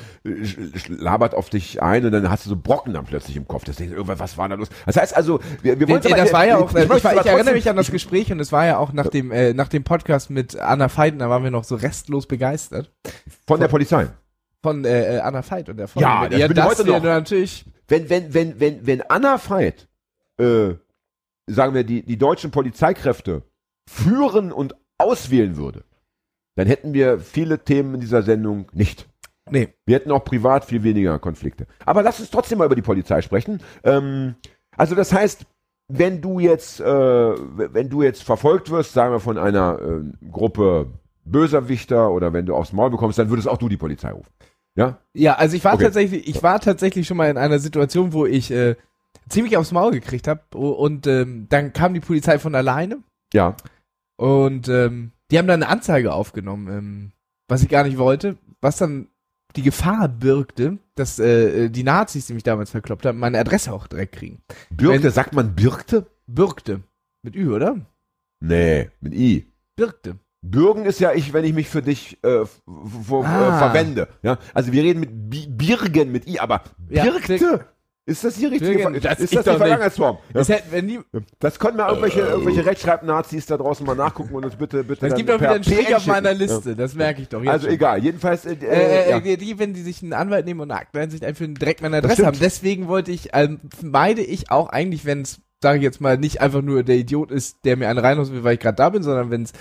[0.88, 3.64] labert auf dich ein und dann hast du so Brocken dann plötzlich im Kopf.
[3.64, 4.68] Das denkst, du, was war da los?
[4.86, 7.54] Das heißt also, wir, wir wollen das war ja auch, ich, ich, war, ich erinnere
[7.54, 10.30] mich an das Gespräch und es war ja auch nach dem, äh, nach dem Podcast
[10.30, 12.90] mit Anna Veit, da waren wir noch so restlos begeistert
[13.46, 14.08] von der Polizei.
[14.62, 17.02] Von äh, äh, Anna Veit und der Folge Ja, das ich dass heute noch.
[17.02, 19.88] natürlich, wenn, wenn, wenn, wenn, wenn Anna Veit,
[20.38, 20.74] äh,
[21.46, 23.42] sagen wir, die, die deutschen Polizeikräfte
[23.90, 25.84] führen und auswählen würde,
[26.54, 29.08] dann hätten wir viele Themen in dieser Sendung nicht.
[29.50, 31.66] nee, Wir hätten auch privat viel weniger Konflikte.
[31.84, 33.60] Aber lass uns trotzdem mal über die Polizei sprechen.
[33.82, 34.36] Ähm,
[34.76, 35.44] also das heißt,
[35.88, 40.86] wenn du jetzt, äh, wenn du jetzt verfolgt wirst, sagen wir von einer äh, Gruppe
[41.24, 44.30] Böserwichter oder wenn du aufs Maul bekommst, dann würdest auch du die Polizei rufen.
[44.76, 44.98] Ja?
[45.14, 45.84] Ja, also ich war Okay.
[45.84, 48.76] tatsächlich, ich war tatsächlich schon mal in einer Situation, wo ich äh,
[49.28, 53.02] ziemlich aufs Maul gekriegt habe und ähm, dann kam die Polizei von alleine
[53.34, 53.56] Ja.
[54.16, 57.12] und ähm, die haben dann eine Anzeige aufgenommen, ähm,
[57.48, 59.08] was ich gar nicht wollte, was dann
[59.56, 63.86] die Gefahr birgte, dass äh, die Nazis, die mich damals verkloppt haben, meine Adresse auch
[63.86, 64.40] direkt kriegen.
[64.70, 66.06] Birkte, Wenn- sagt man Birkte?
[66.26, 66.80] Birgte.
[67.22, 67.76] Mit Ü, oder?
[68.40, 69.46] Nee, mit I.
[69.76, 70.16] Birgte.
[70.44, 73.54] Bürgen ist ja ich, wenn ich mich für dich äh, f- Ah.
[73.54, 74.08] äh, verwende.
[74.22, 77.64] Ja, also wir reden mit Bi Birgen mit I, aber Ja, Birkte.
[78.06, 79.50] ist das die richtige Birgen, das Ist das die.
[79.50, 80.18] Vergangenheitsform?
[80.34, 80.44] Ja.
[80.72, 80.98] Wir nie,
[81.38, 85.06] Das können wir irgendwelche, irgendwelche Rechtschreibnazis da draußen mal nachgucken und uns bitte, bitte.
[85.06, 86.34] es gibt doch wieder einen Strich auf meiner.
[86.34, 87.52] Liste, das merke ich doch Ja.
[87.52, 87.74] Also schon.
[87.74, 88.44] egal, jedenfalls.
[88.44, 89.36] Äh, Äh, äh, äh, ja.
[89.36, 92.26] die, wenn die sich einen Anwalt nehmen und eine Akteneinsicht einführen, direkt meine Das Adresse
[92.26, 92.38] haben.
[92.40, 96.40] Deswegen wollte ich, ähm, meide ich auch eigentlich, wenn es, sage ich jetzt mal, nicht
[96.40, 99.02] einfach nur der Idiot ist, der mir einen reinhauen will, weil ich gerade da bin,
[99.02, 99.52] sondern wenn es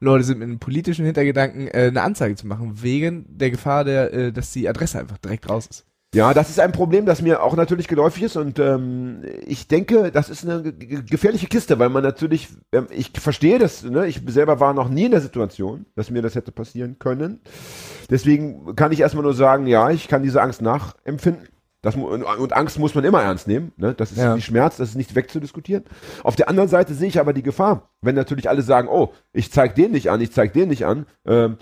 [0.00, 4.12] Leute sind mit einem politischen Hintergedanken, äh, eine Anzeige zu machen, wegen der Gefahr, der,
[4.12, 5.84] äh, dass die Adresse einfach direkt raus ist.
[6.14, 10.10] Ja, das ist ein Problem, das mir auch natürlich geläufig ist und ähm, ich denke,
[10.10, 14.06] das ist eine ge- ge- gefährliche Kiste, weil man natürlich, ähm, ich verstehe das, ne,
[14.06, 17.40] ich selber war noch nie in der Situation, dass mir das hätte passieren können.
[18.08, 21.46] Deswegen kann ich erstmal nur sagen, ja, ich kann diese Angst nachempfinden.
[21.94, 23.72] Das, und, Angst muss man immer ernst nehmen.
[23.76, 23.94] Ne?
[23.94, 24.36] Das ist Ja.
[24.36, 25.84] wie Schmerz, das ist nicht wegzudiskutieren.
[26.22, 29.50] Auf der anderen Seite sehe ich aber die Gefahr, wenn natürlich alle sagen, oh, ich
[29.52, 31.56] zeig den nicht an, ich zeig den nicht an, ähm,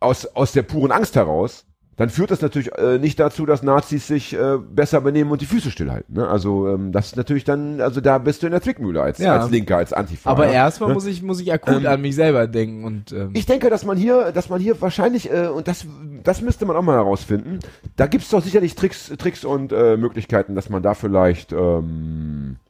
[0.00, 1.65] aus, aus der puren Angst heraus,
[1.96, 5.46] dann führt das natürlich äh, nicht dazu, dass Nazis sich äh, besser benehmen und die
[5.46, 6.14] Füße stillhalten.
[6.16, 6.28] Ne?
[6.28, 9.38] Also ähm, das ist natürlich dann, also da bist du in der Zwickmühle als, Ja.
[9.38, 10.28] als Linker, als Antifa.
[10.30, 10.52] Aber ja.
[10.52, 10.94] erstmal Ne?
[10.94, 13.84] muss ich, muss ich akut Ähm, an mich selber denken und, ähm, Ich denke, dass
[13.84, 15.86] man hier, dass man hier wahrscheinlich, äh, und das,
[16.22, 17.60] das müsste man auch mal herausfinden,
[17.96, 22.65] da gibt's doch sicherlich Tricks, Tricks und äh, Möglichkeiten, dass man da vielleicht, ähm, äh,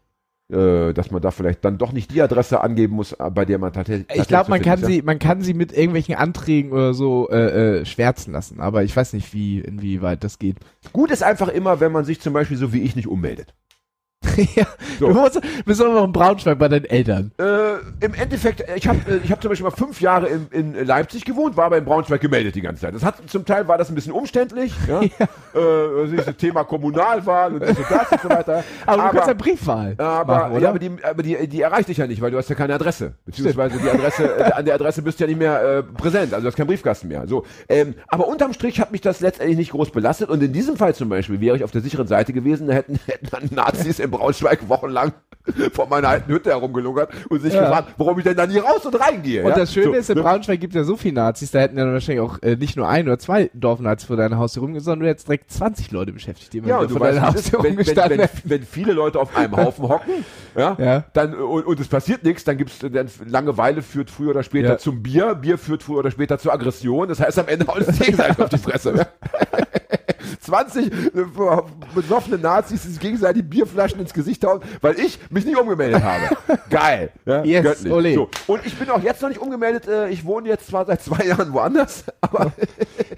[0.49, 3.73] dass man da vielleicht dann doch nicht die Adresse angeben muss, äh, bei der man
[3.73, 4.07] tatsächlich.
[4.15, 7.81] ich glaube, man kann tatsächlich sie, man kann sie mit irgendwelchen Anträgen oder so äh,
[7.81, 10.59] äh, schwärzen lassen, aber ich weiß nicht, wie, inwieweit das geht.
[10.85, 10.93] ist.
[10.93, 13.55] Gut ist einfach immer, wenn man sich zum Beispiel so wie ich nicht ummeldet.
[14.57, 14.67] ja,
[14.99, 15.09] So.
[15.09, 17.33] du musst, bist doch noch in Braunschweig bei deinen Eltern.
[17.39, 20.49] Äh, Im Endeffekt, äh, ich habe äh, ich hab zum Beispiel mal fünf Jahre in,
[20.51, 22.95] in Leipzig gewohnt, war aber in Braunschweig gemeldet die ganze Zeit.
[22.95, 25.03] Das hat zum Teil war das ein bisschen umständlich, ja.
[25.03, 28.65] Äh, das Thema Kommunalwahl und das und das und so weiter.
[28.87, 31.99] Aber, du kannst ja Briefwahl aber, machen, ja, aber, die, aber die, die erreicht dich
[31.99, 33.15] ja nicht, weil du hast ja keine Adresse.
[33.25, 36.43] Beziehungsweise die Adresse, äh, an der Adresse bist du ja nicht mehr äh, präsent, also
[36.43, 37.27] du hast keinen Briefkasten mehr.
[37.27, 40.77] So, ähm, aber unterm Strich hat mich das letztendlich nicht groß belastet und in diesem
[40.77, 43.99] Fall zum Beispiel wäre ich auf der sicheren Seite gewesen, da hätten, hätten dann Nazis
[43.99, 45.13] in Braunschweig wochenlang
[45.73, 47.63] vor meiner alten Hütte herumgelungert und sich Ja.
[47.63, 49.45] gefragt, warum ich denn da nie raus und reingehe.
[49.45, 49.57] Und ja?
[49.57, 50.23] das Schöne so, ist, in ne?
[50.25, 52.89] Braunschweig gibt es ja so viele Nazis, da hätten ja wahrscheinlich auch äh, nicht nur
[52.89, 56.53] ein oder zwei Dorfnazis vor deinem Haus herumgehen, sondern du hättest direkt 20 Leute beschäftigt,
[56.53, 57.87] die Ja, vor deinem Haus es ist, wenn, wenn,
[58.19, 60.25] wenn, wenn viele Leute auf einem Haufen hocken,
[60.57, 61.05] ja, Ja.
[61.13, 64.79] dann und, und es passiert nichts, dann gibt's dann Langeweile führt früher oder später Ja.
[64.79, 67.09] zum Bier, Bier führt früher oder später zur Aggression.
[67.09, 69.07] Das heißt am Ende alles gegenseitig auf die Fresse.
[70.33, 70.41] Ja.
[70.41, 70.91] 20 äh,
[71.95, 76.37] besoffene Nazis sich gegenseitig Bierflaschen ins Gesicht hauen, weil ich mich nicht umgemeldet habe.
[76.71, 77.11] Geil.
[77.25, 77.93] Ja, Yes, göttlich.
[77.93, 78.15] ole.
[78.15, 78.31] So.
[78.47, 79.89] Und ich bin auch jetzt noch nicht umgemeldet.
[79.89, 82.53] Äh, ich wohne jetzt zwar seit zwei Jahren woanders, aber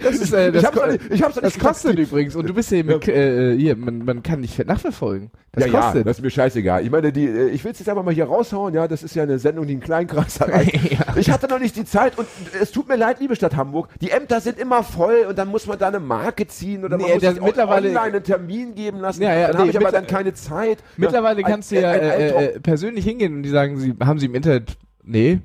[0.02, 2.36] Das ist, äh, das ich hab's noch nicht, ich hab's noch Das nicht kostet übrigens.
[2.36, 5.30] Und du bist hier, mit, äh, hier man, man kann dich nachverfolgen.
[5.52, 6.06] Das ja, ja, kostet.
[6.06, 6.84] das ist mir scheißegal.
[6.84, 9.14] Ich meine, die, äh, ich will es jetzt einfach mal hier raushauen, ja, das ist
[9.16, 10.92] ja eine Sendung, die einen kleinen Kreis erreicht.
[10.92, 11.16] Ja.
[11.16, 12.28] Ich hatte noch nicht die Zeit und
[12.60, 15.66] es tut mir leid, liebe Stadt Hamburg, die Ämter sind immer voll und dann muss
[15.66, 18.98] man da eine Marke ziehen oder man Nee, muss sich mittlerweile- online einen Termin geben
[19.00, 19.22] lassen.
[19.22, 20.78] Ja, ja, dann nee, habe ich aber dann keine Zeit.
[20.96, 24.26] Mittlerweile Ja, kannst du ja äh, äh, persönlich hingehen und die sagen, sie haben sie
[24.26, 24.76] im Internet.
[25.02, 25.40] Nee.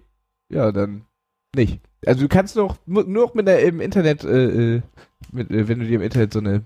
[0.50, 1.06] Ja, dann
[1.56, 1.80] nicht.
[2.06, 4.82] Also du kannst noch nur noch mit der im Internet, äh, äh,
[5.32, 6.64] mit, äh, wenn du dir im Internet so eine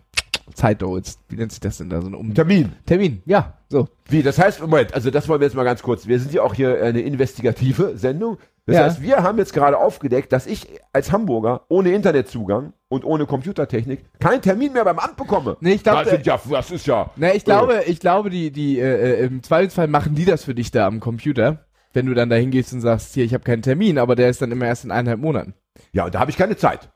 [0.54, 1.20] Zeit holst.
[1.30, 2.02] Wie nennt sich das denn da?
[2.02, 2.74] So eine um Termin.
[2.86, 3.22] Termin.
[3.26, 3.88] Ja, so.
[4.10, 6.08] Wie, das heißt, Moment, also das wollen wir jetzt mal ganz kurz.
[6.08, 8.38] Wir sind ja auch hier eine investigative Sendung.
[8.66, 8.84] Das Ja.
[8.84, 14.06] heißt, wir haben jetzt gerade aufgedeckt, dass ich als Hamburger ohne Internetzugang und ohne Computertechnik
[14.20, 15.58] keinen Termin mehr beim Amt bekomme.
[15.62, 17.10] Nee, ich glaub, das, sind ja, das ist ja.
[17.16, 20.54] Na, ich glaube, ich glaube, die, die, äh, äh, im Zweifelsfall machen die das für
[20.56, 21.66] dich da am Computer.
[21.94, 24.42] Wenn du dann da hingehst und sagst, hier, ich habe keinen Termin, aber der ist
[24.42, 25.54] dann immer erst in eineinhalb Monaten.
[25.94, 26.90] Ja, und da habe ich keine Zeit.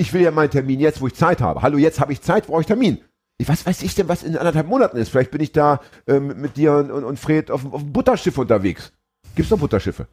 [0.00, 1.60] Ich will ja meinen Termin jetzt, wo ich Zeit habe.
[1.62, 2.98] Hallo, jetzt habe ich Zeit, brauche ich Termin.
[3.44, 5.10] Was weiß ich denn, was in anderthalb Monaten ist?
[5.10, 7.92] Vielleicht bin ich da ähm, mit dir und, und, und Fred auf, dem- auf dem
[7.92, 8.92] Butterschiff unterwegs.
[9.34, 10.06] Gibt's noch Butterschiffe?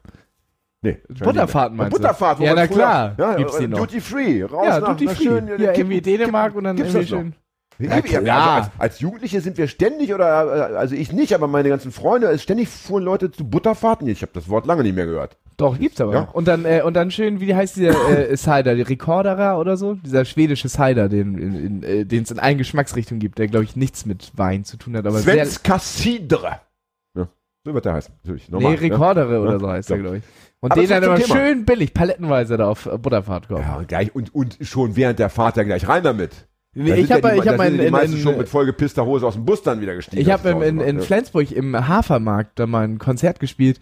[0.82, 0.98] Nee.
[1.08, 2.00] Butterfahrten meinst du?
[2.00, 3.78] Butterfahrt, wo Ja, man na früher- klar, Ja, gibt's die äh, noch.
[3.78, 5.24] Duty Free, raus Ja, nach, Duty nach Free.
[5.24, 7.34] schön, äh, ja, kippen- irgendwie Dänemark und dann irgendwie schön.
[7.78, 8.20] Ja, klar.
[8.24, 11.92] also als, als Jugendliche sind wir ständig, oder äh, also ich nicht, aber meine ganzen
[11.92, 14.06] Freunde, es ständig fuhren Leute zu Butterfahrten.
[14.08, 15.36] Ich habe das Wort lange nicht mehr gehört.
[15.56, 16.12] Doch, gibt's aber.
[16.12, 16.20] Ja.
[16.32, 19.94] Und dann, äh, und dann schön, wie heißt dieser äh, Cider, der Recorderer oder so?
[19.94, 23.64] Dieser schwedische Cider, den in, in, äh, den es in allen Geschmacksrichtungen gibt, der glaube
[23.64, 25.18] ich nichts mit Wein zu tun hat, aber.
[25.18, 26.60] Svenska Cidre.
[27.16, 27.28] Ja,
[27.64, 28.14] so wird der heißen.
[28.22, 28.76] Natürlich, Nee, normal,
[29.24, 29.40] ne?
[29.40, 29.58] Oder Ja.
[29.58, 29.96] so heißt Ja.
[29.96, 30.24] der, glaube ich.
[30.60, 31.36] Und Aber den dann immer Thema.
[31.36, 33.62] schön billig, palettenweise da auf äh, Butterfahrt kommen.
[33.62, 36.32] Ja, und gleich, und, und schon während der Fahrt dann gleich rein damit.
[36.74, 39.06] Da ich ja habe die, ich sind in, die in, meisten schon in, mit vollgepisster
[39.06, 40.20] Hose aus dem Bus dann wieder gestiegen.
[40.20, 41.02] ich habe in, es in, in ne?
[41.02, 43.80] Flensburg im Hafermarkt da mal ein Konzert gespielt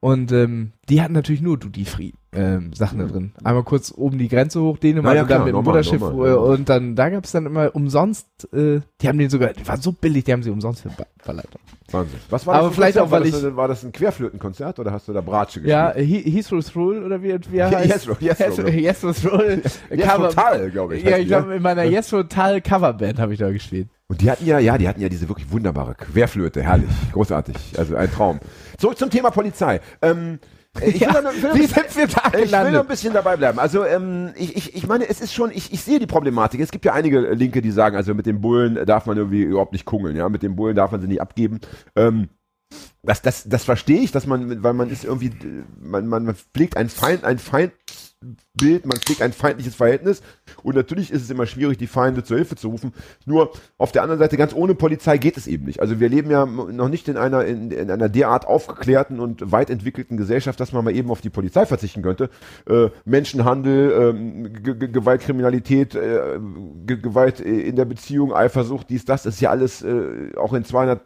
[0.00, 3.32] und ähm, die hatten natürlich nur Duty-Free ähm, Sachen da drin.
[3.42, 6.00] Einmal kurz oben die Grenze hoch, Dänemark Na ja, und dann klar, mit dem Mutterschiff
[6.00, 6.50] normal, äh, normal.
[6.54, 9.90] und dann da gab's dann immer umsonst, äh, die haben den sogar, die war so
[9.92, 11.48] billig, die haben sie umsonst ver verleiht.
[11.90, 12.18] Wahnsinn.
[12.30, 13.06] Was war Aber das ein vielleicht Konzert?
[13.08, 15.60] auch, weil war das, ich- ein- War das ein Querflötenkonzert oder hast du da Bratsche
[15.60, 15.70] gespielt?
[15.70, 17.88] Ja, He- Heathrow Through oder wie, wie er heißt?
[17.88, 18.68] Yes, Roll, Yes, Yes, Roll.
[18.74, 19.62] yes, Roll.
[19.90, 21.04] Yes, total, glaube ich.
[21.04, 23.88] Ja, ich glaube, in meiner Yes Total Coverband habe ich da gespielt.
[24.08, 27.96] Und die hatten ja, ja, die hatten ja diese wirklich wunderbare Querflöte, herrlich, großartig, also
[27.96, 28.38] ein Traum.
[28.78, 29.80] Zurück zum Thema Polizei.
[30.02, 30.38] Ähm,
[30.80, 32.40] ich will, Ja, da noch, ich will, wie ein bisschen- sind wir da ich will
[32.40, 32.80] noch gelandet?
[32.82, 33.58] ein bisschen dabei bleiben.
[33.58, 36.60] Also ähm, ich, ich, ich meine, es ist schon, ich, ich sehe die Problematik.
[36.60, 39.72] Es gibt ja einige Linke, die sagen, also mit den Bullen darf man irgendwie überhaupt
[39.72, 41.60] nicht kungeln, ja, mit den Bullen darf man sie nicht abgeben.
[41.96, 42.28] Ähm,
[43.02, 46.34] das, das, das verstehe ich, dass man, weil man ist irgendwie, äh, man, man, man
[46.34, 47.38] pflegt ein Feind, ein
[48.22, 50.22] Feindbild, man pflegt ein feindliches Verhältnis
[50.62, 52.92] und natürlich ist es immer schwierig, die Feinde zur Hilfe zu rufen.
[53.26, 55.80] Nur auf der anderen Seite, ganz ohne Polizei geht es eben nicht.
[55.80, 59.70] Also wir leben ja noch nicht in einer, in, in einer derart aufgeklärten und weit
[59.70, 62.30] entwickelten Gesellschaft, dass man mal eben auf die Polizei verzichten könnte.
[62.68, 66.38] Äh, Menschenhandel, G Gewaltkriminalität, äh,
[66.86, 71.00] Gewalt äh, in der Beziehung, Eifersucht, dies, das, ist ja alles äh, auch in 200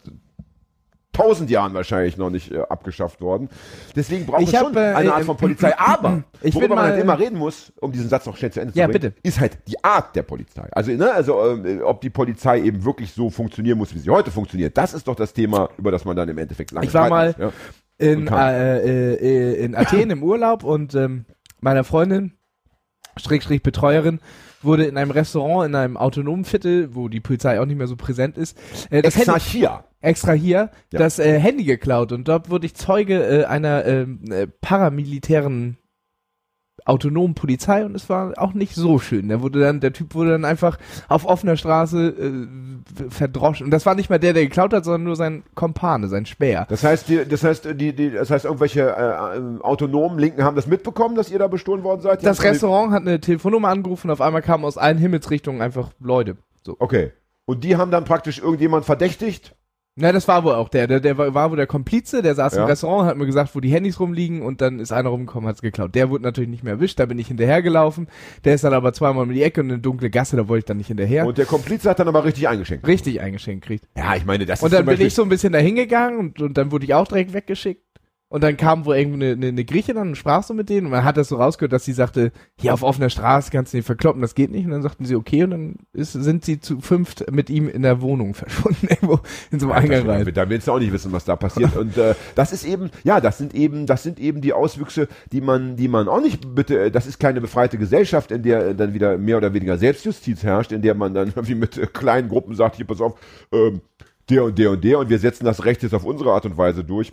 [1.13, 3.49] tausend Jahren wahrscheinlich noch nicht äh, abgeschafft worden.
[3.97, 5.77] Deswegen braucht Ich es hab, schon äh, eine Art äh, von Polizei.
[5.77, 8.53] Aber ich worüber bin man mal- halt immer reden muss, um diesen Satz noch schnell
[8.53, 9.21] zu Ende Ja, zu bringen, bitte.
[9.23, 10.69] ist halt die Art der Polizei.
[10.73, 14.31] Also, ne, also ähm, ob die Polizei eben wirklich so funktionieren muss, wie sie heute
[14.31, 14.77] funktioniert.
[14.79, 17.29] Das ist doch das Thema, über das man dann im Endeffekt lange Ich war mal
[17.29, 17.53] muss, ja.
[17.99, 21.25] in, äh, äh, in Athen im Urlaub und ähm,
[21.61, 22.33] meiner Freundin,
[23.17, 24.21] Schrägstrich Betreuerin,
[24.63, 27.97] wurde in einem Restaurant in einem autonomen Viertel, wo die Polizei auch nicht mehr so
[27.97, 28.59] präsent ist,
[28.91, 29.85] äh, das Handy, Exarchia.
[30.01, 30.99] extra hier, Ja.
[30.99, 35.79] das äh, Handy geklaut und dort wurde ich Zeuge äh, einer ähm, äh, paramilitären
[36.87, 39.29] autonomen Polizei und es war auch nicht so schön.
[39.29, 43.65] Der wurde dann, der Typ wurde dann einfach auf offener Straße äh, verdroschen.
[43.65, 46.67] Und das war nicht mal der, der geklaut hat, sondern nur sein Kompane, sein Speer.
[46.69, 50.57] Das heißt, die, das heißt, die, die, das heißt, irgendwelche äh, äh, autonomen Linken haben
[50.57, 52.23] das mitbekommen, dass ihr da bestohlen worden seid?
[52.23, 55.91] Die Das Restaurant hat eine Telefonnummer angerufen und auf einmal kamen aus allen Himmelsrichtungen einfach
[56.01, 56.37] Leute.
[56.63, 56.77] So.
[56.79, 57.13] Okay.
[57.45, 59.57] Und die haben dann praktisch irgendjemand verdächtigt?
[59.97, 60.87] Na, das war wohl auch der.
[60.87, 62.63] Der, der war, war wohl der Komplize, der saß Ja.
[62.63, 65.63] im Restaurant, hat mir gesagt, wo die Handys rumliegen und dann ist einer rumgekommen, hat's
[65.63, 65.95] geklaut.
[65.95, 68.09] Der wurde natürlich nicht mehr erwischt, da bin ich hinterhergelaufen.
[68.45, 70.61] Der ist dann aber zweimal um die Ecke und in eine dunkle Gasse, da wollte
[70.61, 71.27] ich dann nicht hinterher.
[71.27, 72.87] Und der Komplize hat dann aber richtig eingeschenkt.
[72.87, 73.85] Richtig eingeschenkt kriegt.
[73.97, 76.19] Ja, ich meine, das Und ist dann zum bin ich so ein bisschen da hingegangen
[76.19, 77.83] und, und dann wurde ich auch direkt weggeschickt.
[78.33, 80.87] Und dann kam wohl irgendwie eine, eine, eine Griechin an und sprach so mit denen
[80.87, 83.77] und man hat das so rausgehört, dass sie sagte, hier auf offener Straße kannst du
[83.77, 84.65] nicht verkloppen, das geht nicht.
[84.65, 87.83] Und dann sagten sie, okay, und dann ist, sind sie zu fünft mit ihm in
[87.83, 89.19] der Wohnung verschwunden, irgendwo
[89.51, 90.33] in so einem Eingang rein.
[90.33, 91.77] Da willst du auch nicht wissen, was da passiert.
[91.77, 95.41] Und äh, das ist eben, ja, das sind eben, das sind eben die Auswüchse, die
[95.41, 98.75] man, die man auch nicht bitte, äh, das ist keine befreite Gesellschaft, in der äh,
[98.77, 102.29] dann wieder mehr oder weniger Selbstjustiz herrscht, in der man dann irgendwie mit äh, kleinen
[102.29, 103.19] Gruppen sagt, hier pass auf,
[103.51, 103.81] ähm,
[104.29, 106.57] der und der und der und wir setzen das Recht jetzt auf unsere Art und
[106.57, 107.13] Weise durch.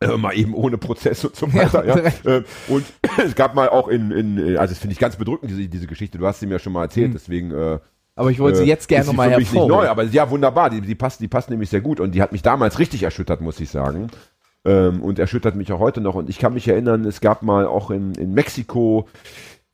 [0.00, 1.84] Äh, mal eben ohne Prozess und so weiter.
[1.84, 2.36] Ja, ja.
[2.36, 2.84] Äh, und
[3.24, 6.18] es gab mal auch in, in also das finde ich ganz bedrückend, diese, diese Geschichte.
[6.18, 7.12] Du hast sie mir schon mal erzählt, Mhm.
[7.14, 7.50] deswegen.
[7.50, 7.78] Äh,
[8.14, 10.70] Aber ich wollte sie äh, jetzt gerne nochmal für mich nicht neu, aber ja, wunderbar.
[10.70, 13.40] Die, die, passt, die passt nämlich sehr gut und die hat mich damals richtig erschüttert,
[13.40, 14.08] muss ich sagen.
[14.64, 16.14] Ähm, und erschüttert mich auch heute noch.
[16.14, 19.06] Und ich kann mich erinnern, es gab mal auch in, in Mexiko,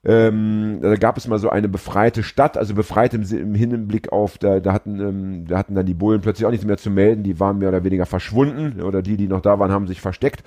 [0.06, 4.36] ähm, da gab es mal so eine befreite Stadt, also befreit im, im Hinblick auf,
[4.36, 7.22] da, da hatten, ähm, da hatten dann die Bullen plötzlich auch nichts mehr zu melden,
[7.22, 10.42] die waren mehr oder weniger verschwunden oder die, die noch da waren, haben sich versteckt.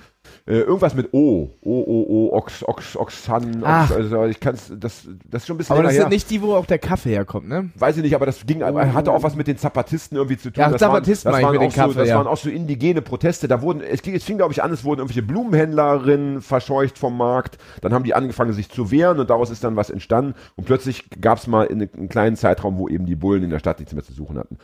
[0.46, 3.90] Äh, irgendwas mit O, O, O, O, Ox, Ox, Oxan, Ach.
[3.90, 6.30] Ox, also ich kann's, das, das ist schon ein bisschen Aber das länger sind nicht
[6.30, 7.70] die, wo auch der Kaffee herkommt, ne?
[7.76, 10.62] weiß ich nicht, aber das ging, hatte auch was mit den Zapatisten irgendwie zu tun.
[10.62, 12.32] Ja, das Zapatisten waren, das waren, auch mit so, das Kaffee, waren ja.
[12.32, 13.48] auch so indigene Proteste.
[13.48, 17.16] Da wurden, es ging, es fing glaube ich an, es wurden irgendwelche Blumenhändlerinnen verscheucht vom
[17.16, 17.58] Markt.
[17.80, 20.34] Dann haben die angefangen, sich zu wehren und daraus ist dann was entstanden.
[20.56, 23.58] Und plötzlich gab es mal in einem kleinen Zeitraum, wo eben die Bullen in der
[23.58, 24.58] Stadt nichts mehr zu suchen hatten.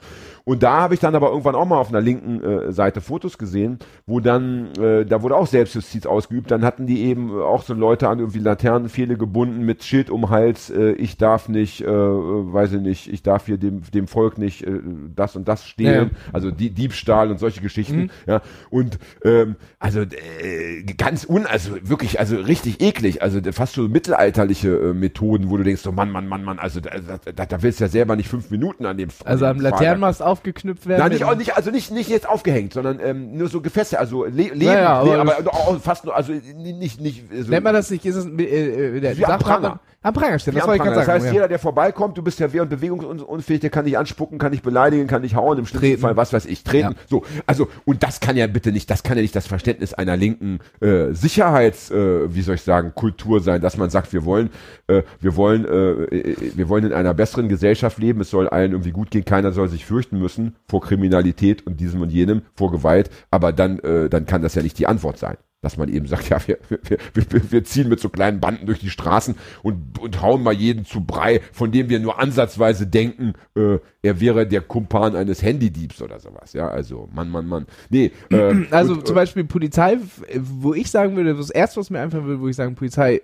[0.47, 3.39] Und da habe ich dann aber irgendwann auch mal auf einer linken äh, Seite Fotos
[3.39, 6.51] gesehen, wo dann, äh, da wurde auch Selbstjustiz ausgeübt.
[6.51, 10.29] Dann hatten die eben äh, auch so Leute an irgendwie Laternenpfähle gebunden mit Schild um
[10.29, 10.69] Hals.
[10.69, 14.37] Äh, ich darf nicht, äh, äh, weiß ich nicht, ich darf hier dem, dem Volk
[14.37, 14.81] nicht äh,
[15.17, 16.11] das und das stehlen.
[16.13, 16.31] Ja.
[16.35, 17.97] Also die Diebstahl und solche Geschichten.
[17.97, 18.11] Mhm.
[18.27, 18.43] Ja.
[18.69, 23.23] Und ähm, also äh, ganz un, also wirklich, also richtig eklig.
[23.23, 26.81] Also fast so mittelalterliche äh, Methoden, wo du denkst, so Mann, Mann, Mann, Mann, also
[26.81, 26.91] da,
[27.35, 29.63] da, da willst du ja selber nicht fünf Minuten an dem Also an am dem
[29.65, 31.01] Fahrrad- Laternenmast aufgeknüpft werden.
[31.01, 34.25] Nein, nicht, auch nicht, also nicht, nicht jetzt aufgehängt, sondern ähm, nur so Gefäße, also
[34.25, 37.75] le leben, Ja, aber- aber, aber auch fast nur, also nicht, nicht, so, Nennt man
[37.75, 39.81] das nicht, ist es äh, äh, der Wie am Pranger.
[40.03, 41.27] Am Pranger stellen, wie das wollte ich gerade Das heißt, sagen.
[41.29, 41.33] ja.
[41.33, 44.61] jeder, der vorbeikommt, du bist ja wehr- und bewegungsunfähig, der kann dich anspucken, kann dich
[44.61, 45.99] beleidigen, kann dich hauen, im schlimmsten.
[46.03, 46.91] Fall, was weiß ich, treten.
[46.91, 46.99] Ja.
[47.09, 50.15] So, also, und das kann ja bitte nicht, das kann ja nicht das Verständnis einer
[50.19, 54.51] linken äh, Sicherheits, äh, wie soll ich sagen, Kultur sein, dass man sagt, wir wollen,
[54.89, 55.71] äh, wir wollen, äh,
[56.17, 59.53] äh, wir wollen in einer besseren Gesellschaft leben, es soll allen irgendwie gut gehen, keiner
[59.53, 64.09] soll sich fürchten müssen vor Kriminalität und diesem und jenem, vor Gewalt, aber dann, äh,
[64.09, 65.37] dann kann das ja nicht die Antwort sein.
[65.61, 68.81] Dass man eben sagt, ja, wir, wir, wir, wir ziehen mit so kleinen Banden durch
[68.81, 73.35] die Straßen und, und hauen mal jeden zu Brei, von dem wir nur ansatzweise denken,
[73.55, 76.55] äh, er wäre der Kumpan eines Handydiebs oder sowas.
[76.55, 77.67] Ja, also, Mann, Mann, Mann.
[77.91, 79.99] Nee, äh, Also und, zum Beispiel Polizei,
[80.39, 83.21] wo ich sagen würde, das erste, was mir einfallen würde, wo ich sagen, Polizei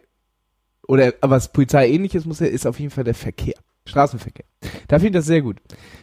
[0.87, 3.55] oder was Polizei ähnliches muss, ist auf jeden Fall der Verkehr.
[3.91, 4.47] Straßenverkehr.
[4.89, 5.59] Da finde ich das sehr gut.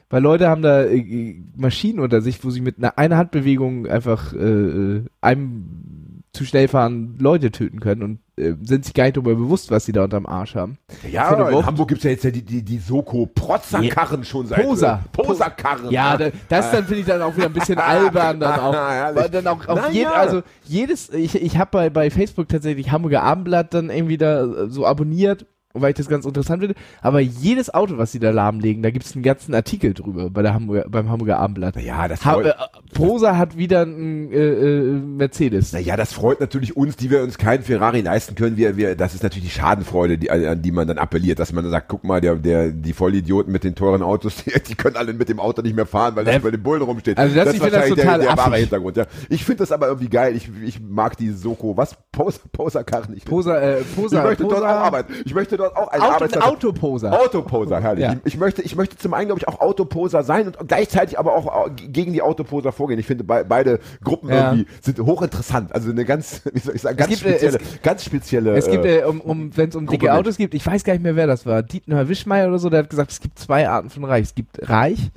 [0.10, 4.34] Weil Leute haben da äh, Maschinen unter sich, wo sie mit einer, einer Handbewegung einfach
[4.34, 9.18] äh, äh, einem zu schnell fahren Leute töten können und äh, sind sich gar nicht
[9.18, 10.78] darüber bewusst, was sie da unterm Arsch haben.
[11.12, 11.66] ja, in.
[11.66, 14.64] Hamburg gibt's ja jetzt ja die, die, die Soko-Protzerkarren schon seit.
[14.64, 15.04] Poser.
[15.04, 15.90] Äh, Poserkarren.
[15.90, 18.74] Ja, da, das dann finde ich dann auch wieder ein bisschen albern dann auch.
[18.74, 19.24] Herrlich.
[19.24, 20.14] Weil dann auch auf Na jeden, ja.
[20.14, 24.70] also jedes, ich, ich habe bei, bei Facebook tatsächlich Hamburger Abendblatt dann irgendwie da äh,
[24.70, 26.76] so abonniert, weil ich das ganz interessant finde.
[27.02, 30.42] Aber jedes Auto, was sie da lahmlegen, da gibt es einen ganzen Artikel drüber bei
[30.42, 31.76] der Hamburger, beim Hamburger Abendblatt.
[31.82, 32.54] Ja, das Ha äh,
[32.94, 35.74] Prosa hat wieder einen äh, äh, Mercedes.
[35.74, 38.58] Naja, das freut natürlich uns, die wir uns keinen Ferrari leisten können.
[38.58, 41.64] Wir, wir, das ist natürlich die Schadenfreude, die, an die man dann appelliert, dass man
[41.64, 44.96] dann sagt, guck mal, der, der, die Vollidioten mit den teuren Autos, die, die können
[44.96, 46.40] alle mit dem Auto nicht mehr fahren, weil das Ja.
[46.40, 47.18] bei den Bullen rumsteht.
[47.18, 48.58] Also das- ich ist find das wahrscheinlich total der, der wahre.
[48.58, 48.98] Hintergrund.
[48.98, 49.06] Ja.
[49.30, 50.36] Ich finde das aber irgendwie geil.
[50.36, 51.96] Ich, ich mag die Soko, was?
[52.18, 53.16] Poser, Poserkarren.
[53.16, 55.14] Ich, Posa, äh, ich Posa, möchte Posa, dort auch arbeiten.
[55.26, 57.22] Ich möchte dort auch einen Auto, Arbeitsplatz- Autoposer.
[57.22, 58.04] Autoposer, herrlich.
[58.06, 58.14] Ja.
[58.26, 61.36] Ich, ich möchte, ich möchte zum einen, glaube ich, auch Autoposer sein und gleichzeitig aber
[61.36, 63.00] auch au- gegen die Autoposer vorgehen.
[63.00, 64.52] Ich finde, be beide Gruppen Ja.
[64.54, 65.74] irgendwie sind hochinteressant.
[65.76, 68.58] Also eine ganz, wie soll ich sagen, ganz gibt, äh, spezielle, ganz spezielle.
[68.58, 70.94] Es gibt, äh, äh, um, um, wenn es um dicke Autos gibt, ich weiß gar
[70.94, 71.62] nicht mehr, wer das war.
[71.62, 74.24] Dietmar Wischmeier oder so, der hat gesagt, es gibt zwei Arten von Reich.
[74.24, 75.12] Es gibt reich,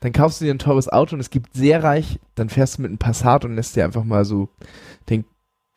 [0.00, 2.82] dann kaufst du dir ein teures Auto und es gibt sehr reich, dann fährst du
[2.82, 4.48] mit einem Passat und lässt dir einfach mal so
[5.10, 5.24] den,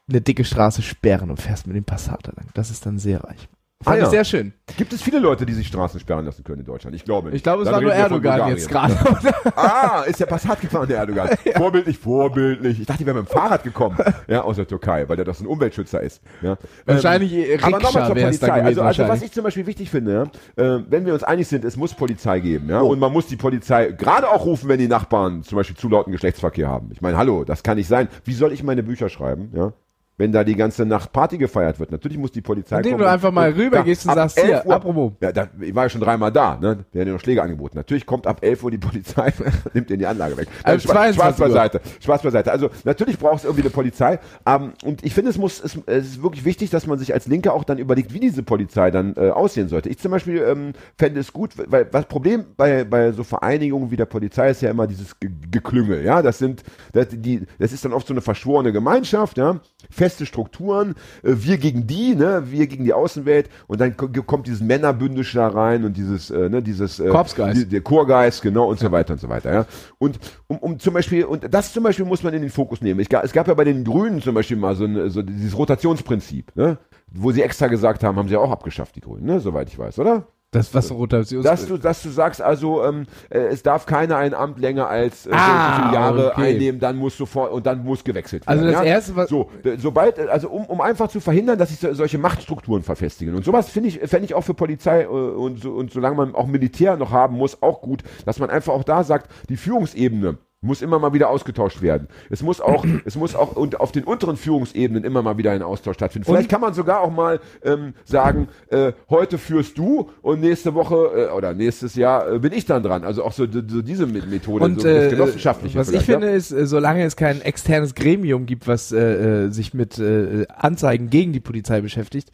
[0.10, 2.48] eine dicke Straße sperren und fährst mit dem Passat da lang.
[2.54, 3.48] Das ist dann sehr reich.
[3.82, 4.10] Fand Ah, ich ja.
[4.10, 4.52] sehr schön.
[4.76, 6.94] gibt es viele Leute, die sich Straßen sperren lassen können in Deutschland?
[6.98, 7.38] Ich glaube nicht.
[7.38, 8.94] Ich glaube, es Dann war nur Erdogan jetzt gerade.
[9.56, 11.30] Ah, ist der Passat gefahren, der Erdogan.
[11.56, 12.82] Vorbildlich, vorbildlich.
[12.82, 13.98] Ich dachte, die wäre mit dem Fahrrad gekommen.
[14.28, 16.22] Ja, aus der Türkei, weil der doch so ein Umweltschützer ist.
[16.42, 16.58] Ja.
[16.86, 18.52] Wahrscheinlich äh, Aber nochmal zur Polizei.
[18.64, 21.64] Also, also was ich zum Beispiel wichtig finde, ja, äh, wenn wir uns einig sind,
[21.64, 24.90] es muss Polizei geben, ja, und man muss die Polizei gerade auch rufen, wenn die
[24.90, 26.90] Nachbarn zum Beispiel zu lauten Geschlechtsverkehr haben.
[26.92, 28.10] Ich meine, hallo, das kann nicht sein.
[28.26, 29.72] Wie soll ich meine Bücher schreiben, ja?
[30.20, 31.92] Wenn da die ganze Nacht Party gefeiert wird.
[31.92, 33.04] Natürlich muss die Polizei Indem kommen.
[33.06, 35.14] du einfach mal rübergehst und sagst, 11 hier, Uhr- apropos.
[35.22, 36.86] Ja, da, ich war ja schon dreimal da, ne?
[36.94, 37.78] Der hat dir noch Schläge angeboten.
[37.78, 39.32] Natürlich kommt ab 11 Uhr die Polizei,
[39.74, 40.48] nimmt dir die Anlage weg.
[40.62, 41.82] Also Nein, Spaß, 22 Spaß beiseite.
[42.02, 42.52] Spaß beiseite.
[42.52, 44.20] Also natürlich braucht es irgendwie eine Polizei.
[44.46, 47.28] Ähm, und ich finde, es muss, es, es ist wirklich wichtig, dass man sich als
[47.28, 49.88] Linker auch dann überlegt, wie diese Polizei dann äh, aussehen sollte.
[49.88, 53.96] Ich zum Beispiel ähm, fände es gut, weil das Problem bei, bei so Vereinigungen wie
[53.96, 56.22] der Polizei ist ja immer dieses Ge Geklüngel, ja.
[56.22, 59.62] Das sind, das, die, das ist dann oft so eine verschworene Gemeinschaft, ja.
[60.10, 64.48] Feste Strukturen, äh, wir gegen die, ne, wir gegen die Außenwelt und dann ko- kommt
[64.48, 67.62] dieses Männerbündel da rein und dieses, äh, ne, dieses äh, Korpsgeist.
[67.62, 69.66] die- der Chorgeist, genau, und so weiter und so weiter, ja.
[70.00, 70.18] Und
[70.48, 73.00] um, um zum Beispiel, und das zum Beispiel muss man in den Fokus nehmen.
[73.02, 76.56] Ich, es gab ja bei den Grünen zum Beispiel mal so, ein, so dieses Rotationsprinzip,
[76.56, 76.80] ne?
[77.12, 79.40] Wo sie extra gesagt haben, haben sie ja auch abgeschafft, die Grünen, ne?
[79.40, 80.26] Soweit ich weiß, oder?
[80.52, 84.34] Das was Rotation Dass du, dass du sagst, also ähm, äh, es darf keiner ein
[84.34, 86.54] Amt länger als äh, und so Ah, viele Jahre okay.
[86.54, 88.60] einnehmen, dann muss sofort und dann muss gewechselt werden.
[88.60, 88.84] Also das ja?
[88.96, 91.94] erste, was So, d- sobald, äh, also um, um einfach zu verhindern, dass sich so,
[91.94, 93.36] solche Machtstrukturen verfestigen.
[93.36, 96.34] Und sowas finde ich, fände ich auch für Polizei äh, und, so, und solange man
[96.34, 100.40] auch Militär noch haben muss, auch gut, dass man einfach auch da sagt, die Führungsebene
[100.62, 102.08] muss immer mal wieder ausgetauscht werden.
[102.30, 105.62] Es muss auch, es muss auch und auf den unteren Führungsebenen immer mal wieder ein
[105.62, 106.26] Austausch stattfinden.
[106.26, 111.30] Vielleicht kann man sogar auch mal ähm, sagen, äh, heute führst du und nächste Woche
[111.30, 113.04] äh, oder nächstes Jahr äh, bin ich dann dran.
[113.04, 115.78] Also auch so, so diese Me- Methode, Und so das äh, genossenschaftliche.
[115.78, 116.20] was ich vielleicht, ja?
[116.20, 120.46] finde ist, äh, solange es kein externes Gremium gibt, was äh, äh, sich mit äh,
[120.50, 122.32] Anzeigen gegen die Polizei beschäftigt,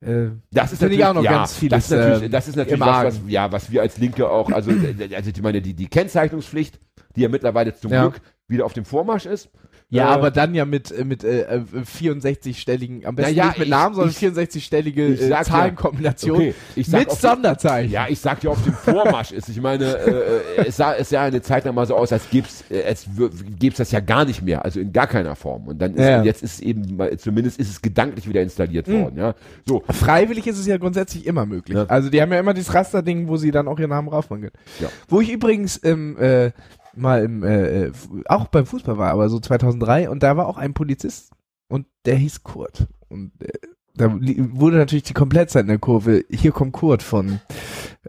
[0.00, 1.88] Das ist finde natürlich ich auch noch ja, ganz vieles.
[1.88, 4.50] Das ist natürlich, ähm, das ist natürlich was, was, ja, was wir als Linke auch,
[4.50, 6.78] also, also ich meine, die, die Kennzeichnungspflicht,
[7.16, 8.02] die ja mittlerweile zum Ja.
[8.08, 9.48] Glück wieder auf dem Vormarsch ist.
[9.90, 13.58] Ja, Äh, aber dann ja mit, äh, mit äh, äh, 64-stelligen, am besten Naja, nicht
[13.58, 17.92] mit ich- Namen, sondern ich- 64-stellige ich äh, ja- Zahlenkombination Okay, mit Sonderzeichen.
[17.92, 19.48] Ja, ich sag ja, auf dem Vormarsch ist.
[19.48, 22.24] Ich meine, äh, äh, es sah es sah eine Zeit lang mal so aus, als
[22.70, 25.68] äh, als wür- gäb's das ja gar nicht mehr, also in gar keiner Form.
[25.68, 26.22] Und dann ist Ja.
[26.22, 29.02] jetzt ist es eben zumindest ist es gedanklich wieder installiert Mhm.
[29.02, 29.18] worden.
[29.18, 29.34] Ja,
[29.66, 29.82] so.
[29.90, 31.76] Freiwillig ist es ja grundsätzlich immer möglich.
[31.76, 31.84] Ja.
[31.86, 34.54] Also die haben ja immer dieses Rasterding, wo sie dann auch ihren Namen raufmachen können.
[34.80, 34.88] Ja.
[35.08, 36.50] Wo ich übrigens ähm, äh,
[36.96, 37.92] mal im, äh, äh,
[38.26, 41.32] auch beim Fußball war, aber so 2003 und da war auch ein Polizist
[41.68, 42.86] und der hieß Kurt.
[43.08, 43.52] Und äh,
[43.96, 47.40] da wurde natürlich die Komplettzeit in der Kurve Hier kommt Kurt von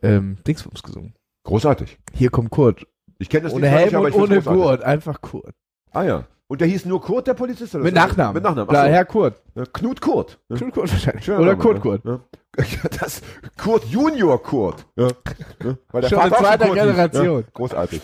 [0.01, 1.13] ähm, Dingsbums gesungen.
[1.43, 1.99] Großartig.
[2.13, 2.87] Hier kommt Kurt.
[3.19, 4.41] Ich kenne das Ohne Helm nicht, aber und ohne.
[4.41, 5.53] Gurt, einfach Kurt.
[5.91, 6.27] Ah ja.
[6.47, 7.73] Und der hieß nur Kurt, der Polizist?
[7.73, 7.95] Oder Mit?
[7.95, 8.33] Nachnamen.
[8.35, 8.67] Mit Nachnamen.
[8.67, 8.93] Klar, Ach so.
[8.93, 9.41] Herr Kurt.
[9.73, 10.39] Knut Kurt.
[10.49, 10.57] Ja.
[10.57, 11.25] Knut Kurt wahrscheinlich.
[11.25, 11.81] Schöner Oder Kurt ne?
[11.81, 12.05] Kurt.
[12.05, 12.19] Ja.
[12.99, 13.21] Das
[13.57, 14.85] Kurt Junior Kurt.
[14.95, 15.07] Ja.
[15.63, 15.77] Ja.
[15.91, 16.77] Weil der Schon Vater in zweiter Kurt.
[16.77, 17.41] Generation.
[17.41, 17.47] Ja.
[17.53, 18.01] Großartig.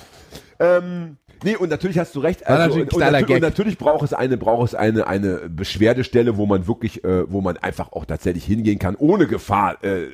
[0.62, 2.46] Ähm, nee, und natürlich hast du recht.
[2.48, 6.46] Also, natürlich und, und, und natürlich braucht es eine, braucht es eine, eine Beschwerdestelle, wo
[6.46, 10.10] man wirklich, äh, wo man einfach auch tatsächlich hingehen kann, ohne Gefahr äh, äh,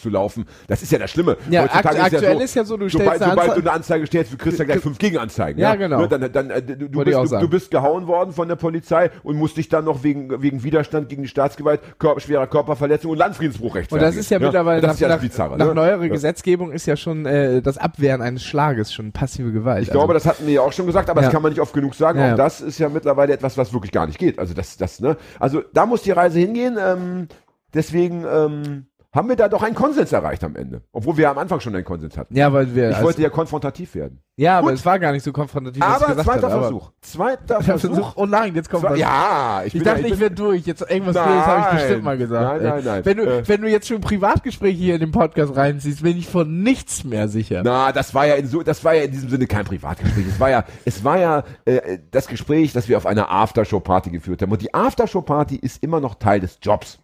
[0.00, 0.46] zu laufen.
[0.66, 1.36] Das ist ja das Schlimme.
[1.50, 3.76] Ja, Heutzutage akt aktuell ist ja so, du sobald, stellst eine sobald Anzeige- du eine
[3.76, 5.60] Anzeige stellst, du kriegst ja gleich fünf Gegenanzeigen.
[5.60, 6.00] Ja, genau.
[6.00, 9.10] Ne, Dann, dann, äh, du, du, bist, du, du bist gehauen worden von der Polizei
[9.22, 13.18] und musst dich dann noch wegen, wegen Widerstand gegen die Staatsgewalt, Körper, schwerer Körperverletzung und
[13.18, 14.08] Landfriedensbruch Und rechtfertigen.
[14.10, 15.58] das ist ja, mittlerweile Und das nach, ist ja das nach, Bizarre.
[15.58, 15.74] nach ne?
[15.74, 16.08] neuerer Ja.
[16.08, 19.82] Gesetzgebung ist ja schon äh, das Abwehren eines Schlages schon passive Gewalt.
[19.82, 21.26] Ich glaube, das hatten wir ja auch schon gesagt, aber Ja.
[21.26, 22.18] das kann man nicht oft genug sagen.
[22.18, 24.38] Ja, Auch das ist ja mittlerweile etwas, was wirklich gar nicht geht.
[24.38, 25.16] Also das, das, ne?
[25.38, 26.78] Also da muss die Reise hingehen.
[26.80, 27.28] Ähm,
[27.74, 30.82] deswegen ähm, haben wir da doch einen Konsens erreicht am Ende.
[30.92, 32.36] Obwohl wir am Anfang schon einen Konsens hatten.
[32.36, 32.90] ja, weil wir.
[32.90, 34.20] Ich also, wollte ja konfrontativ werden.
[34.36, 34.74] ja, aber Gut.
[34.78, 36.92] es war gar nicht so konfrontativ, ich Aber zweiter aber- Versuch.
[37.00, 38.12] Zweiter Versuch.
[38.16, 38.98] Oh nein, jetzt kommt Zwei- was.
[38.98, 40.66] Ja, ich, Ich bin dachte, ja, ich bin, wäre durch.
[40.66, 41.24] Jetzt irgendwas Nein.
[41.26, 42.62] Blödes habe ich bestimmt mal gesagt.
[42.62, 43.04] Nein, nein, nein.
[43.06, 43.48] Wenn du, Äh.
[43.48, 47.28] wenn du jetzt schon Privatgespräche hier in den Podcast reinziehst, bin ich von nichts mehr
[47.28, 47.62] sicher.
[47.64, 50.26] Na, das war ja in so, das war ja in diesem Sinne kein Privatgespräch.
[50.28, 54.42] Es war ja, es war ja äh, das Gespräch, das wir auf einer Aftershow-Party geführt
[54.42, 54.52] haben.
[54.52, 56.98] Und die Aftershow-Party ist immer noch Teil des Jobs.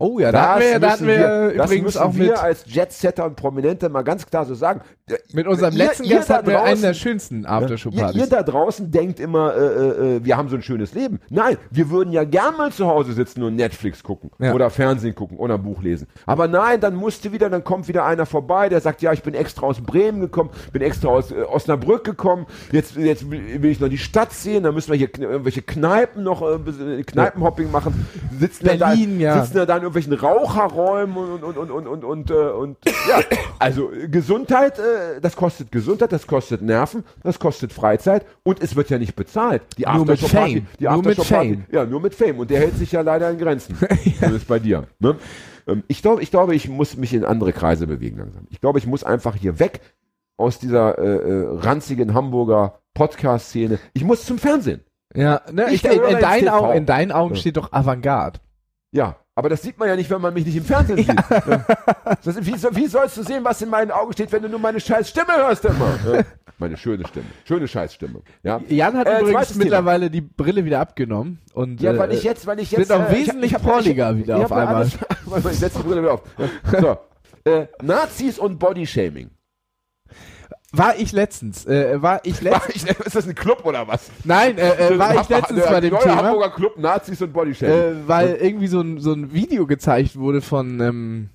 [0.00, 1.18] Oh ja, da hatten wir, da hatten wir,
[1.56, 4.80] das übrigens müssen auch wir mit, als Jetsetter und Prominente mal ganz klar so sagen.
[5.32, 8.16] mit unserem ihr- letzten ihr Gast hatten wir einen der schönsten Ihr, Aftershow-Partys.
[8.20, 11.18] ihr da draußen denkt immer, äh, äh, äh, wir haben so ein schönes Leben.
[11.30, 14.54] Nein, wir würden ja gern mal zu Hause sitzen und Netflix gucken Ja.
[14.54, 16.06] oder Fernsehen gucken oder ein Buch lesen.
[16.26, 19.34] Aber nein, dann musste wieder, dann kommt wieder einer vorbei, der sagt, ja, ich bin
[19.34, 22.46] extra aus Bremen gekommen, bin extra aus äh, Osnabrück gekommen.
[22.70, 26.40] Jetzt, jetzt will ich noch die Stadt sehen, dann müssen wir hier irgendwelche Kneipen noch
[26.42, 28.06] äh, Kneipenhopping machen.
[28.38, 29.42] Sitzen Berlin, da, ja.
[29.44, 32.76] sitzen da in irgendwelchen Raucherräumen und und und und und und, äh, und
[33.08, 33.20] ja,
[33.58, 38.90] also Gesundheit, äh, das kostet Gesundheit, das kostet Nerven, das kostet Freizeit und es wird
[38.90, 39.62] ja nicht bezahlt.
[39.76, 40.66] Die Nur mit Fame.
[40.78, 41.64] Die Nur mit Fame.
[41.70, 43.76] Ja, nur mit Fame und der hält sich ja leider in Grenzen.
[44.18, 44.84] Zumindest bei dir.
[44.98, 45.16] Ne?
[45.66, 48.46] Ähm, Ich glaube, ich glaube, ich muss mich in andere Kreise bewegen langsam.
[48.50, 49.80] Ich glaube, ich muss einfach hier weg
[50.36, 53.78] aus dieser äh, äh, ranzigen Hamburger Podcast-Szene.
[53.92, 54.80] Ich muss zum Fernsehen.
[55.14, 56.48] Ja, ne, Ich ich, in, in, deinen.
[56.48, 57.40] Augen, in deinen Augen Ja.
[57.40, 58.38] steht doch Avantgarde.
[58.92, 61.06] Ja, Aber das sieht man ja nicht, wenn man mich nicht im Fernsehen sieht.
[61.08, 61.64] Ja.
[62.24, 64.58] Das, wie, so- wie sollst du sehen, was in meinen Augen steht, wenn du nur
[64.58, 65.96] meine scheiß Stimme hörst immer?
[66.12, 66.22] Ja.
[66.58, 67.26] Meine schöne Stimme.
[67.44, 68.20] Schöne Scheißstimme.
[68.42, 69.62] Ja, Jan hat Äh, übrigens zweites Thema.
[69.64, 71.38] mittlerweile die Brille wieder abgenommen.
[71.54, 72.90] Und, Ja, weil äh, ich jetzt, weil ich jetzt.
[72.90, 74.74] auch ich- wesentlich hab- prolliger wieder ich auf ja einmal.
[75.30, 76.22] Alles, ich setze die Brille wieder auf.
[76.72, 76.96] So.
[77.48, 79.30] Äh, Nazis und Bodyshaming.
[80.72, 84.10] War ich letztens, äh, war ich letztens, Ist das ein Club oder was?
[84.24, 87.74] nein, äh, äh, war ich letztens bei dem Thema, Hamburger Club Nazis und Bodyshaming.
[87.74, 91.28] äh, weil irgendwie so ein, so ein Video gezeigt wurde von, ähm,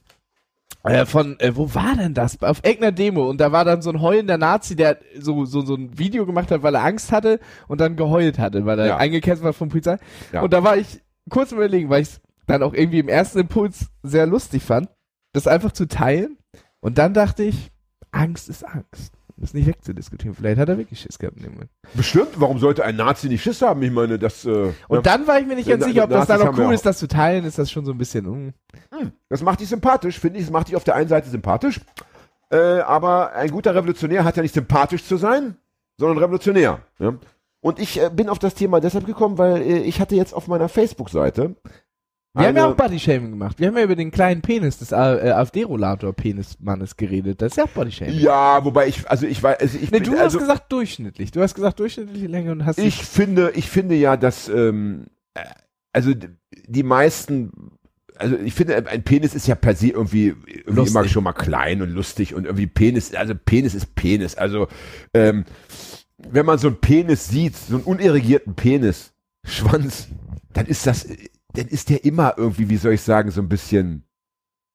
[0.83, 2.39] äh, von, äh, wo war denn das?
[2.43, 5.73] Auf irgendeiner Demo und da war dann so ein heulender Nazi, der so, so, so
[5.75, 8.97] ein Video gemacht hat, weil er Angst hatte und dann geheult hatte, weil er Ja.
[8.97, 9.97] eingekesselt war von Polizei.
[10.31, 10.41] Ja.
[10.43, 13.87] Und da war ich kurz überlegen, weil ich es dann auch irgendwie im ersten Impuls
[14.03, 14.89] sehr lustig fand,
[15.31, 16.37] das einfach zu teilen.
[16.81, 17.71] Und dann dachte ich,
[18.11, 19.13] Angst ist Angst.
[19.37, 20.35] Das ist nicht wegzudiskutieren.
[20.35, 21.71] Vielleicht hat er wirklich Schiss gehabt in dem Moment.
[21.93, 23.81] Bestimmt, warum sollte ein Nazi nicht Schiss haben?
[23.81, 24.45] Ich meine, das.
[24.45, 26.65] Äh, Und ja, dann war ich mir nicht ganz sicher, ob das Nazis auch wir
[26.67, 27.45] cool ist, das zu teilen.
[27.45, 28.25] Ist das schon so ein bisschen.
[28.25, 28.53] mm.
[29.29, 30.45] das macht dich sympathisch, finde ich.
[30.45, 31.81] Das macht dich auf der einen Seite sympathisch.
[32.51, 35.57] Äh, aber ein guter Revolutionär hat ja nicht sympathisch zu sein,
[35.97, 36.81] sondern revolutionär.
[36.99, 37.15] Ja?
[37.61, 40.47] Und ich äh, bin auf das Thema deshalb gekommen, weil äh, ich hatte jetzt auf
[40.47, 41.55] meiner Facebook-Seite.
[42.35, 43.59] Wir haben ja eine- auch Bodyshaming gemacht.
[43.59, 47.41] Wir haben ja über den kleinen Penis des äh, AfD-Rollator-Penismannes geredet.
[47.41, 48.17] Das ist ja auch Bodyshaming.
[48.19, 51.31] Ja, wobei ich, also ich weiß, also ich Nee, bin, du also, hast gesagt durchschnittlich.
[51.31, 55.05] Du hast gesagt durchschnittliche Länge und hast ich finde, ich finde ja, dass, ähm,
[55.35, 55.41] äh,
[55.91, 56.11] also
[56.67, 57.51] die meisten,
[58.17, 60.95] also ich finde, ein Penis ist ja per se irgendwie, irgendwie Lustig.
[60.95, 64.33] immer schon mal klein und lustig und irgendwie Penis, also Penis ist Penis.
[64.35, 64.67] Also
[65.13, 65.45] ähm,
[66.17, 69.11] wenn man so einen Penis sieht, so einen unerregierten Penis,
[69.45, 70.07] Schwanz,
[70.53, 71.05] dann ist das,
[71.53, 74.03] dann ist der immer irgendwie, wie soll ich sagen, so ein bisschen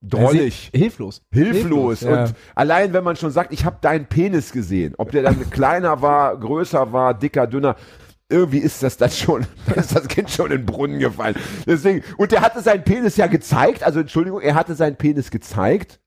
[0.01, 0.71] drollig.
[0.75, 1.23] hilflos.
[1.33, 2.01] hilflos.
[2.03, 2.25] ja.
[2.25, 6.03] Und allein wenn man schon sagt, ich habe deinen Penis gesehen, ob der dann kleiner
[6.03, 7.77] war, größer war, dicker, dünner,
[8.31, 11.37] irgendwie ist das dann schon, ist das Kind schon in den Brunnen gefallen.
[11.67, 16.01] Deswegen, und der hatte seinen Penis ja gezeigt, also Entschuldigung, er hatte seinen Penis gezeigt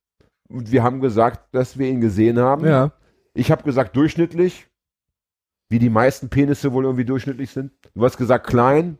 [0.49, 2.65] und wir haben gesagt, dass wir ihn gesehen haben.
[2.65, 2.91] Ja.
[3.34, 4.67] Ich habe gesagt durchschnittlich,
[5.69, 7.72] wie die meisten Penisse wohl irgendwie durchschnittlich sind.
[7.95, 8.99] Du hast gesagt klein,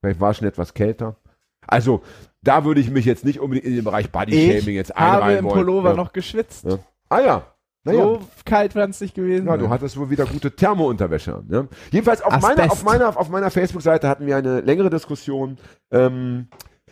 [0.00, 1.16] vielleicht war es schon etwas kälter.
[1.66, 2.02] Also,
[2.42, 5.38] da würde ich mich jetzt nicht unbedingt in den Bereich Bodyshaming jetzt Ich habe einreihen
[5.40, 5.54] im wollen.
[5.54, 5.96] Pullover ja.
[5.96, 6.64] noch geschwitzt.
[6.64, 6.78] Ja.
[7.08, 7.46] Ah ja.
[7.84, 8.02] Naja.
[8.02, 9.46] So kalt war es nicht gewesen.
[9.46, 11.46] Ja, du hattest wohl wieder gute Thermounterwäsche an.
[11.50, 11.66] Ja?
[11.90, 12.56] Jedenfalls auf Asbest.
[12.56, 15.56] meiner, auf meiner, auf meiner Facebook-Seite hatten wir eine längere Diskussion.
[15.90, 16.48] Ähm,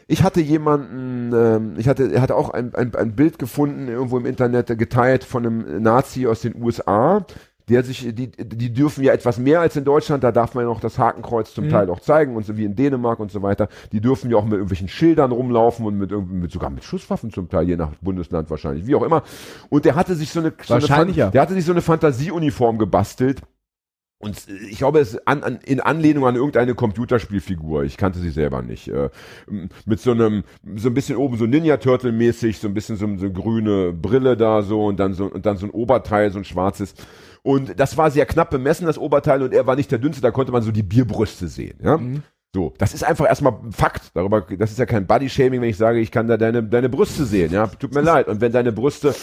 [0.07, 4.17] ich hatte jemanden, ähm, ich hatte, er hatte auch ein, ein, ein Bild gefunden, irgendwo
[4.17, 7.27] im Internet, geteilt von einem Nazi aus den USA.
[7.69, 10.71] Der sich, die, die dürfen ja etwas mehr als in Deutschland, da darf man ja
[10.71, 11.71] noch das Hakenkreuz zum Mhm.
[11.71, 13.69] Teil auch zeigen und so wie in Dänemark und so weiter.
[13.93, 17.49] Die dürfen ja auch mit irgendwelchen Schildern rumlaufen und mit, mit sogar mit Schusswaffen zum
[17.49, 19.23] Teil, je nach Bundesland wahrscheinlich, wie auch immer.
[19.69, 21.31] Und der hatte sich so eine, so eine ja.
[21.31, 23.43] der hatte sich so eine Fantasieuniform gebastelt.
[24.21, 27.85] Und ich glaube, es ist an, an, in Anlehnung an irgendeine Computerspielfigur.
[27.85, 28.89] Ich kannte sie selber nicht.
[28.89, 29.11] Äh,
[29.87, 30.43] mit so einem,
[30.75, 33.93] so ein bisschen oben so Ninja Turtle mäßig, so ein bisschen so, so eine grüne
[33.93, 36.95] Brille da so und dann so und dann so ein Oberteil, so ein schwarzes.
[37.49, 40.31] Und das war sehr knapp bemessen, das Oberteil, und er war nicht der dünnste, da
[40.31, 41.79] konnte man so die Bierbrüste sehen.
[41.83, 41.97] Ja?
[41.97, 42.23] Mhm.
[42.55, 44.11] So, das ist einfach erstmal ein Fakt.
[44.13, 47.25] Darüber, das ist ja kein Body-Shaming, wenn ich sage, ich kann da deine, deine Brüste
[47.25, 47.51] sehen.
[47.51, 48.29] Ja, tut mir leid.
[48.29, 49.15] Und wenn deine Brüste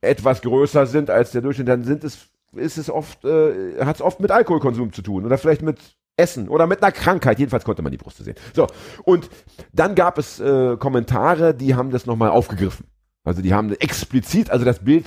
[0.00, 4.02] etwas größer sind als der Durchschnitt, dann sind es, ist es oft, äh, hat es
[4.02, 5.78] oft mit Alkoholkonsum zu tun oder vielleicht mit
[6.16, 7.40] Essen oder mit einer Krankheit.
[7.40, 8.36] Jedenfalls konnte man die Brüste sehen.
[8.54, 8.68] So,
[9.02, 9.28] und
[9.72, 12.86] dann gab es äh, Kommentare, die haben das nochmal aufgegriffen.
[13.24, 15.06] Also die haben explizit, also das Bild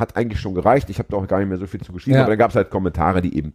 [0.00, 0.90] hat eigentlich schon gereicht.
[0.90, 2.22] Ich habe da auch gar nicht mehr so viel zu geschrieben, Ja.
[2.22, 3.54] aber dann gab es halt Kommentare, die eben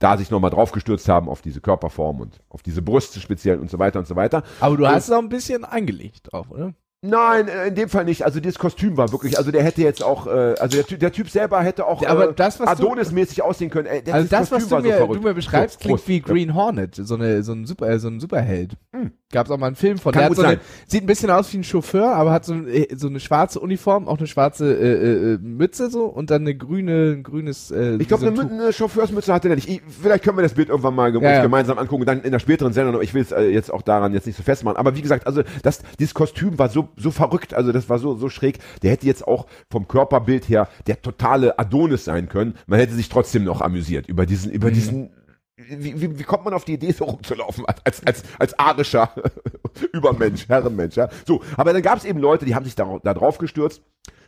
[0.00, 3.70] da sich nochmal drauf gestürzt haben auf diese Körperform und auf diese Brüste speziell und
[3.70, 4.42] so weiter und so weiter.
[4.60, 6.74] Aber du Und- hast es auch ein bisschen eingelegt drauf, oder?
[7.04, 8.24] Nein, äh, in dem Fall nicht.
[8.24, 11.28] Also dieses Kostüm war wirklich, also der hätte jetzt auch, äh, also der, der Typ
[11.28, 12.32] selber hätte auch Ja, äh,
[12.64, 13.86] Adonis-mäßig aussehen können.
[13.88, 15.16] Ey, der- Also das, was du so mir, verrückt.
[15.16, 16.08] du mir beschreibst, So, klingt Prost.
[16.08, 16.20] wie.
[16.20, 18.76] Green Hornet, so, eine, so, ein, Super, äh, so ein Superheld.
[18.94, 19.10] Hm.
[19.32, 20.12] Gab's auch mal einen Film von.
[20.12, 20.60] Kann der gut so eine, sein.
[20.86, 23.58] sieht ein bisschen aus wie ein Chauffeur, aber hat so, ein, äh, so eine schwarze
[23.58, 27.70] Uniform, auch eine schwarze äh, äh, Mütze so und dann eine grüne, ein grünes.
[27.72, 29.68] Äh, Ich glaube, so ein eine, eine Chauffeursmütze hatte der nicht.
[29.68, 31.42] Ich, vielleicht können wir das Bild irgendwann mal Ja, ja.
[31.42, 32.94] gemeinsam angucken, dann in der späteren Sendung.
[32.94, 34.76] aber Ich will es äh, jetzt auch daran jetzt nicht so festmachen.
[34.76, 38.16] Aber wie gesagt, also das, dieses Kostüm war so, so verrückt, also das war so,
[38.16, 38.58] so schräg.
[38.82, 42.54] Der hätte jetzt auch vom Körperbild her der totale Adonis sein können.
[42.66, 44.72] Man hätte sich trotzdem noch amüsiert über diesen, über Mhm.
[44.74, 45.10] diesen.
[45.56, 49.10] Wie, wie, wie kommt man auf die Idee, so rumzulaufen als, als, als arischer
[49.92, 50.96] Übermensch, Herrenmensch?
[50.96, 51.08] Ja?
[51.26, 53.82] So, aber dann gab es eben Leute, die haben sich da, da drauf gestürzt.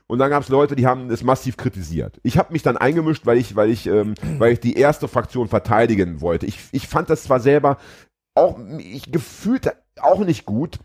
[0.06, 2.20] Und dann gab es Leute, die haben es massiv kritisiert.
[2.22, 5.48] Ich habe mich dann eingemischt, weil ich, weil ich, ähm, weil ich die erste Fraktion
[5.48, 6.44] verteidigen wollte.
[6.44, 7.78] Ich, ich fand das zwar selber
[8.34, 10.78] auch, ich gefühlt auch nicht gut,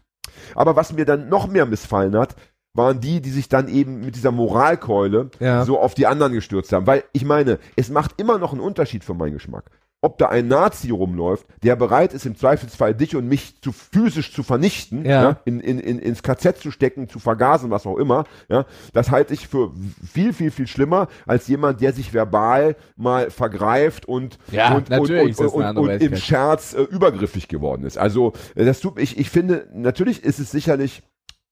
[0.55, 2.35] aber was mir dann noch mehr missfallen hat,
[2.73, 5.65] waren die, die sich dann eben mit dieser Moralkeule Ja.
[5.65, 6.85] so auf die anderen gestürzt haben.
[6.87, 9.65] Weil ich meine, es macht immer noch einen Unterschied für meinen Geschmack.
[10.01, 14.33] Ob da ein Nazi rumläuft, der bereit ist, im Zweifelsfall dich und mich zu physisch
[14.33, 15.23] zu vernichten, Ja.
[15.23, 15.39] ja.
[15.45, 19.33] in, in, in, ins KZ zu stecken, zu vergasen, was auch immer, ja, das halte
[19.33, 19.73] ich für
[20.05, 25.09] viel, viel, viel schlimmer als jemand, der sich verbal mal vergreift und, Ja, und, und,
[25.09, 26.15] und, und, und im.
[26.15, 27.97] Scherz äh, übergriffig geworden ist.
[27.97, 31.03] Also, äh, das tut, ich, ich finde, natürlich ist es sicherlich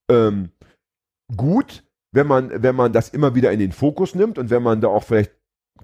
[0.09, 0.51] ähm,
[1.35, 1.83] gut,
[2.13, 4.87] wenn man, wenn man das immer wieder in den Fokus nimmt und wenn man da
[4.87, 5.31] auch vielleicht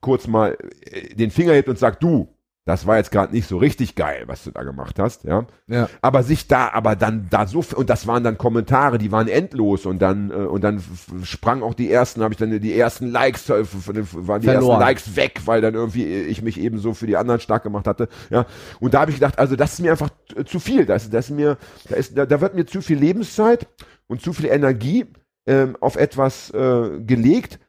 [0.02, 0.58] kurz mal
[0.90, 2.33] äh, den Finger hebt und sagt, du,
[2.66, 5.46] das war jetzt gerade nicht so richtig geil, was du da gemacht hast, ja.
[5.68, 5.90] Ja.
[6.02, 9.86] Aber sich da, aber dann da so und das waren dann Kommentare, die waren endlos
[9.86, 10.82] und dann äh, und dann
[11.24, 14.54] sprang auch die ersten, habe ich dann die ersten Likes, äh, waren die Verloren.
[14.54, 17.86] ersten Likes weg, weil dann irgendwie ich mich eben so für die anderen stark gemacht
[17.86, 18.46] hatte, ja.
[18.80, 21.30] Und da habe ich gedacht, also das ist mir einfach äh, zu viel, das, das
[21.30, 21.58] ist mir,
[21.90, 23.68] da ist, da, da wird mir zu viel Lebenszeit
[24.08, 25.06] und zu viel Energie
[25.46, 27.60] ähm, auf etwas äh, gelegt,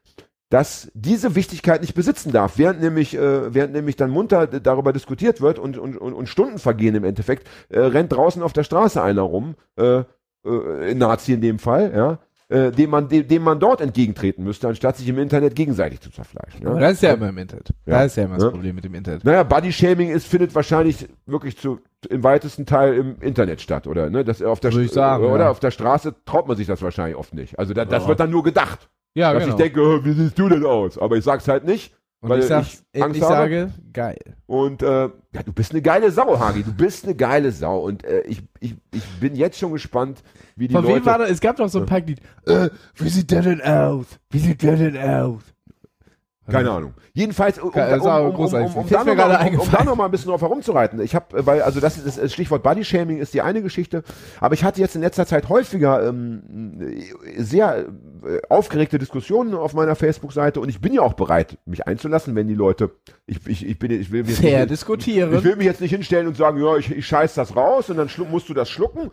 [0.49, 5.41] das diese Wichtigkeit nicht besitzen darf, während nämlich, äh, während nämlich dann munter darüber diskutiert
[5.41, 9.01] wird und, und, und, und Stunden vergehen im Endeffekt, äh, rennt draußen auf der Straße
[9.01, 10.03] einer rum, äh,
[10.45, 14.67] äh, Nazi in dem Fall, ja, äh, dem man, dem, dem man dort entgegentreten müsste,
[14.67, 16.67] anstatt sich im Internet gegenseitig zu zerfleischen.
[16.67, 16.81] Aber Ja?
[16.89, 17.69] das ist ja immer im Internet.
[17.87, 17.93] Ja.
[18.03, 18.49] Das ist ja immer das Ja.
[18.51, 19.23] Problem mit dem Internet.
[19.23, 24.11] Naja, Bodyshaming ist, findet wahrscheinlich wirklich zu, im weitesten Teil im Internet statt, oder?
[24.11, 24.23] Ne?
[24.23, 25.49] Das auf der sagen, oder ja.
[25.49, 27.57] auf der Straße traut man sich das wahrscheinlich oft nicht.
[27.57, 28.09] Also da, das Ja.
[28.09, 28.89] wird dann nur gedacht.
[29.15, 30.97] Ja, dass ich denke, wie siehst du denn aus?
[30.97, 31.93] Aber ich sag's halt nicht.
[32.21, 33.33] Und weil ich, sag, ich ich, Angst habe.
[33.33, 34.17] sage, geil.
[34.47, 36.63] Und äh, ja, du bist eine geile Sau, Hagi.
[36.63, 37.79] Du bist eine geile Sau.
[37.79, 40.23] Und äh, ich, ich, ich bin jetzt schon gespannt,
[40.55, 40.95] wie die Von Leute.
[40.97, 41.29] wem war das?
[41.29, 42.19] Es gab doch so ein Packlied.
[42.47, 44.05] Äh, wie sieht der denn aus?
[44.31, 45.43] Wie sieht der denn aus?
[46.47, 46.93] Keine Ahnung.
[47.13, 49.95] Jedenfalls, um, um, um, um, um, um, da mir noch mal- gerade um, um noch
[49.95, 50.99] mal ein bisschen drauf herumzureiten.
[51.01, 54.03] Ich habe, weil, also das ist das Stichwort Bodyshaming ist die eine Geschichte,
[54.39, 56.43] aber ich hatte jetzt in letzter Zeit häufiger ähm,
[57.37, 57.85] sehr äh,
[58.49, 62.55] aufgeregte Diskussionen auf meiner Facebook-Seite und ich bin ja auch bereit, mich einzulassen, wenn die
[62.55, 62.91] Leute,
[63.25, 65.33] ich, ich, ich bin, ich will jetzt Fair nicht, diskutieren.
[65.33, 67.97] ich will mich jetzt nicht hinstellen und sagen, ja, ich, ich scheiß das raus und
[67.97, 69.11] dann musst du das schlucken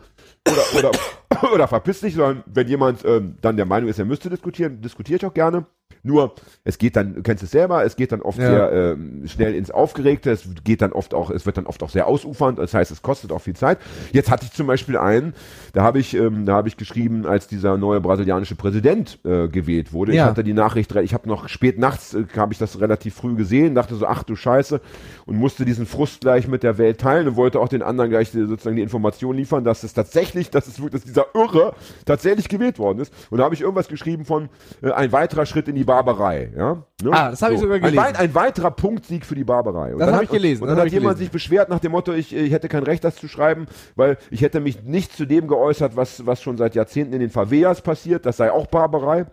[0.49, 0.89] oder,
[1.31, 4.81] oder, oder verpiss dich, sondern wenn jemand ähm, dann der Meinung ist, er müsste diskutieren,
[4.81, 5.65] diskutiere ich auch gerne.
[6.03, 6.35] Nur,
[6.65, 8.49] es geht dann, du kennst es selber, es geht dann oft Ja.
[8.49, 11.89] sehr ähm, schnell ins Aufgeregte, es geht dann oft auch, es wird dann oft auch
[11.89, 13.79] sehr ausufernd, das heißt, es kostet auch viel Zeit.
[14.11, 15.33] Jetzt hatte ich zum Beispiel einen,
[15.71, 19.93] da habe ich, ähm, da habe ich geschrieben, als dieser neue brasilianische Präsident äh, gewählt
[19.93, 20.13] wurde.
[20.13, 20.23] Ja.
[20.23, 23.35] Ich hatte die Nachricht, ich habe noch spät nachts, äh, habe ich das relativ früh
[23.35, 24.81] gesehen, dachte so, ach du Scheiße,
[25.25, 28.35] und musste diesen Frust gleich mit der Welt teilen und wollte auch den anderen gleich
[28.35, 31.73] äh, sozusagen die Information liefern, dass es tatsächlich, dass es wirklich, dass dieser Irre
[32.05, 33.13] tatsächlich gewählt worden ist.
[33.29, 34.49] Und da habe ich irgendwas geschrieben von
[34.81, 36.51] äh, ein weiterer Schritt in die Barbarei.
[36.55, 36.83] Ja?
[37.01, 37.11] Ne?
[37.11, 37.99] Ah, das habe ich sogar gelesen.
[37.99, 39.93] Ein, ein weiterer Punktsieg für die Barbarei.
[39.93, 41.19] Und Das dann hab hat- ich gelesen, Und dann hat jemand gelesen.
[41.19, 44.41] sich beschwert nach dem Motto, ich, ich hätte kein Recht, das zu schreiben, weil ich
[44.41, 48.25] hätte mich nicht zu dem geäußert, was, was schon seit Jahrzehnten in den Favelas passiert.
[48.25, 49.25] Das sei auch Barbarei.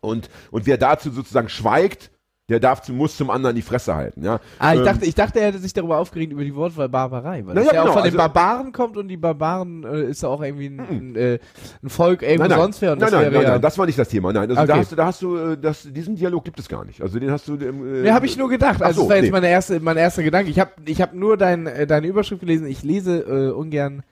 [0.00, 2.10] Und, und wer dazu sozusagen schweigt,
[2.48, 4.22] der darf zu, muss zum anderen die Fresse halten.
[4.22, 4.38] Ja?
[4.60, 7.44] Ah, ich Ähm, dachte, ich dachte, er hätte sich darüber aufgeregt über die Wortwahl Barbarei,
[7.44, 10.10] weil das ja, ja, auch genau, von den also- Barbaren kommt und die Barbaren äh,
[10.10, 11.38] ist ja auch irgendwie ein, ein, äh,
[11.82, 13.48] ein Volk irgendwo Nein, nein, sonst und nein, das nein, wäre nein, ja.
[13.50, 14.32] nein, das war nicht das Thema.
[14.32, 14.80] Nein, also da Okay.
[14.80, 17.02] hast du, da hast du, äh, das, diesen Dialog gibt es gar nicht.
[17.02, 17.54] Also den hast du.
[17.56, 18.76] Ähm, Ja, habe ich nur gedacht.
[18.80, 19.30] Ach Also so, das war jetzt nee.
[19.32, 20.48] meine erste, mein erster Gedanke.
[20.50, 22.68] Ich habe ich hab nur dein, äh, deine Überschrift gelesen.
[22.68, 24.04] Ich lese äh, ungern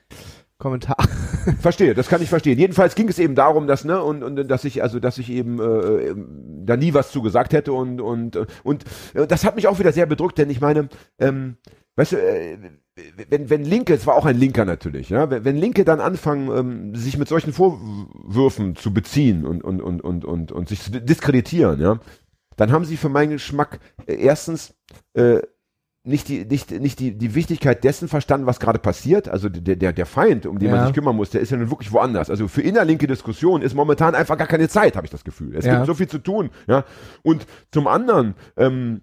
[0.65, 0.97] Kommentar.
[1.59, 2.57] Verstehe, das kann ich verstehen.
[2.57, 5.59] Jedenfalls ging es eben darum, dass ne und, und dass ich also dass ich eben
[5.59, 9.55] äh, ähm, da nie was zu gesagt hätte und und äh, und äh, das hat
[9.55, 10.89] mich auch wieder sehr bedrückt, denn ich meine,
[11.19, 11.57] ähm,
[11.97, 12.57] weißt du, äh,
[13.29, 16.95] wenn wenn Linke, es war auch ein Linker natürlich, ja, wenn, Linke dann anfangen, ähm,
[16.95, 21.79] sich mit solchen Vorwürfen zu beziehen und und und und und und sich zu diskreditieren,
[21.79, 21.99] ja,
[22.55, 24.73] dann haben sie für meinen Geschmack äh, erstens
[25.13, 25.41] äh,
[26.05, 29.27] nicht die, nicht, nicht die, die Wichtigkeit dessen verstanden, was gerade passiert.
[29.27, 30.75] Also der, der, der Feind, um den Ja.
[30.75, 32.29] man sich kümmern muss, der ist ja nun wirklich woanders.
[32.29, 35.55] Also für innerlinke Diskussionen ist momentan einfach gar keine Zeit, habe ich das Gefühl.
[35.55, 35.75] Es Ja.
[35.75, 36.51] gibt so viel zu tun.
[36.67, 36.85] Ja.
[37.23, 39.01] Und zum anderen, ähm,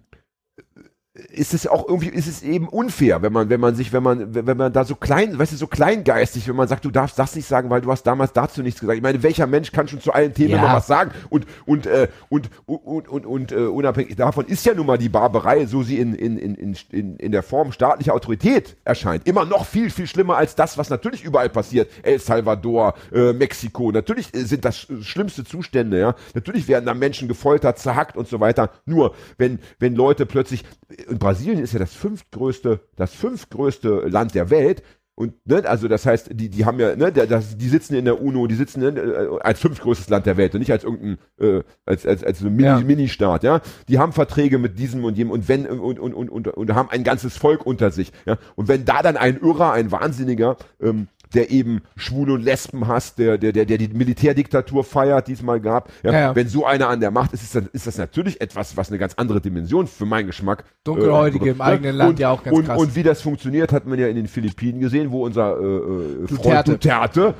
[1.31, 4.33] ist es auch irgendwie, ist es eben unfair, wenn man, wenn man sich, wenn man,
[4.33, 7.35] wenn man da so klein, weißt du, so kleingeistig, wenn man sagt, du darfst das
[7.35, 8.97] nicht sagen, weil du hast damals dazu nichts gesagt.
[8.97, 10.57] Ich meine, welcher Mensch kann schon zu allen Themen Ja.
[10.57, 11.11] immer was sagen?
[11.29, 15.09] Und, und, äh, und, und, und, und, äh, unabhängig davon ist ja nun mal die
[15.09, 19.67] Barbarei, so sie in, in, in, in, in, der Form staatlicher Autorität erscheint, immer noch
[19.67, 21.91] viel, viel schlimmer als das, was natürlich überall passiert.
[22.01, 26.15] El Salvador, äh, Mexiko, natürlich äh, sind das sch- schlimmste Zustände, ja.
[26.33, 28.71] Natürlich werden da Menschen gefoltert, zerhackt und so weiter.
[28.87, 30.63] Nur, wenn, wenn Leute plötzlich,
[31.09, 34.83] in Brasilien ist ja das fünftgrößte, das fünftgrößte Land der Welt.
[35.15, 38.19] Und, ne, also das heißt, die, die haben ja, ne, das, die sitzen in der
[38.19, 41.61] UNO, die sitzen ne, äh, als fünftgrößtes Land der Welt und nicht als irgendein, äh,
[41.85, 42.79] als, als, als so ein Mini, Ja.
[42.79, 43.61] Mini-Staat, ja.
[43.87, 46.89] Die haben Verträge mit diesem und jenem und wenn, und, und, und, und, und haben
[46.89, 48.39] ein ganzes Volk unter sich, ja.
[48.55, 53.19] Und wenn da dann ein Irrer, ein Wahnsinniger, ähm, der eben Schwule und Lesben hasst,
[53.19, 55.91] der, der, der, der die Militärdiktatur feiert, die es mal gab.
[56.03, 56.35] Ja, Ja.
[56.35, 58.97] Wenn so einer an der Macht ist, ist das, ist das natürlich etwas, was eine
[58.97, 60.63] ganz andere Dimension für meinen Geschmack.
[60.83, 62.79] Dunkelhäutige im eigenen Land und, ja auch ganz und, krass.
[62.79, 66.27] Und wie das funktioniert, hat man ja in den Philippinen gesehen, wo unser äh, äh,
[66.27, 66.71] Freund Duterte.
[66.71, 67.33] Duterte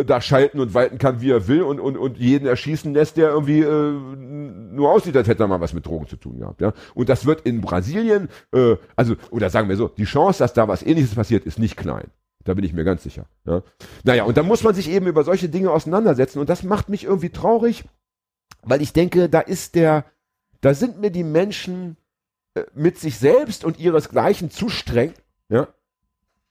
[0.00, 3.16] äh, da schalten und walten kann, wie er will und, und, und jeden erschießen lässt,
[3.16, 3.92] der irgendwie äh,
[4.72, 6.60] nur aussieht, als hätte er mal was mit Drogen zu tun gehabt.
[6.60, 6.72] Ja?
[6.94, 10.68] Und das wird in Brasilien, äh, also, oder sagen wir so, die Chance, dass da
[10.68, 12.08] was ähnliches passiert, ist nicht klein.
[12.48, 13.26] Da bin ich mir ganz sicher.
[13.44, 13.62] Ja?
[14.04, 16.38] Naja, und da muss man sich eben über solche Dinge auseinandersetzen.
[16.38, 17.84] Und das macht mich irgendwie traurig,
[18.62, 20.06] weil ich denke, da ist der,
[20.62, 21.98] da sind mir die Menschen
[22.54, 25.12] äh, mit sich selbst und ihresgleichen zu streng,
[25.50, 25.68] ja,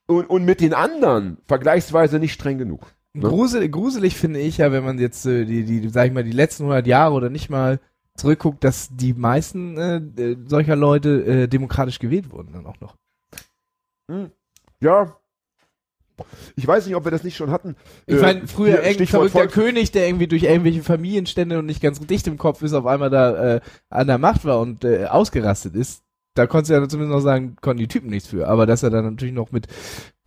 [0.06, 2.94] und, und mit den anderen vergleichsweise nicht streng genug.
[3.14, 3.28] Ne?
[3.28, 6.32] Grusel, gruselig finde ich ja, wenn man jetzt äh, die, die, sag ich mal, die
[6.32, 7.80] letzten 100 Jahre oder nicht mal
[8.14, 12.96] zurückguckt, dass die meisten äh, äh, solcher Leute äh, demokratisch gewählt wurden dann auch noch.
[14.80, 15.18] Ja.
[16.56, 17.76] Ich weiß nicht, ob wir das nicht schon hatten.
[18.06, 21.66] Ich Äh, meine, früher irgendein Stichwort verrückter Volks- König, der irgendwie durch irgendwelche Familienstände und
[21.66, 23.60] nicht ganz dicht im Kopf ist, auf einmal da äh,
[23.90, 26.02] an der Macht war und äh, ausgerastet ist.
[26.34, 28.48] Da konntest du ja zumindest noch sagen, konnten die Typen nichts für.
[28.48, 29.68] Aber dass er dann natürlich noch mit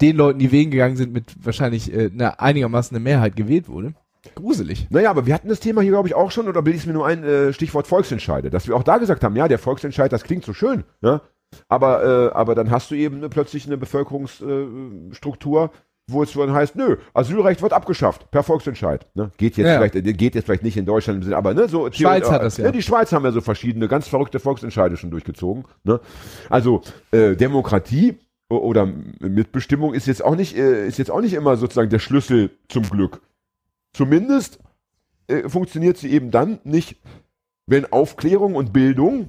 [0.01, 3.95] den Leuten, die wählen gegangen sind, mit wahrscheinlich äh, einer einigermaßen eine Mehrheit gewählt wurde.
[4.35, 4.87] Gruselig.
[4.91, 6.87] Naja, aber wir hatten das Thema hier, glaube ich, auch schon, oder bilde ich es
[6.87, 10.13] mir nur ein, äh, Stichwort Volksentscheide, dass wir auch da gesagt haben, ja, der Volksentscheid,
[10.13, 11.23] das klingt so schön, ne?
[11.69, 15.71] Aber, äh, aber dann hast du eben eine, plötzlich eine Bevölkerungsstruktur, Struktur,
[16.13, 19.07] wo es dann heißt, nö, Asylrecht wird abgeschafft, per Volksentscheid.
[19.15, 19.31] Ne?
[19.37, 19.77] Geht jetzt Ja.
[19.77, 22.43] vielleicht, äh, geht jetzt vielleicht nicht in Deutschland, im Sinne, aber ne, so Schweiz hat
[22.43, 22.71] das ja.
[22.73, 25.65] Die Schweiz haben ja so verschiedene, ganz verrückte Volksentscheide schon durchgezogen.
[25.85, 26.01] Ne?
[26.49, 26.83] Also
[27.13, 28.87] äh, Demokratie oder
[29.21, 32.83] Mitbestimmung ist jetzt auch nicht, äh, ist jetzt auch nicht immer sozusagen der Schlüssel zum
[32.83, 33.21] Glück.
[33.93, 34.59] Zumindest
[35.29, 36.97] äh, funktioniert sie eben dann nicht,
[37.67, 39.29] wenn Aufklärung und Bildung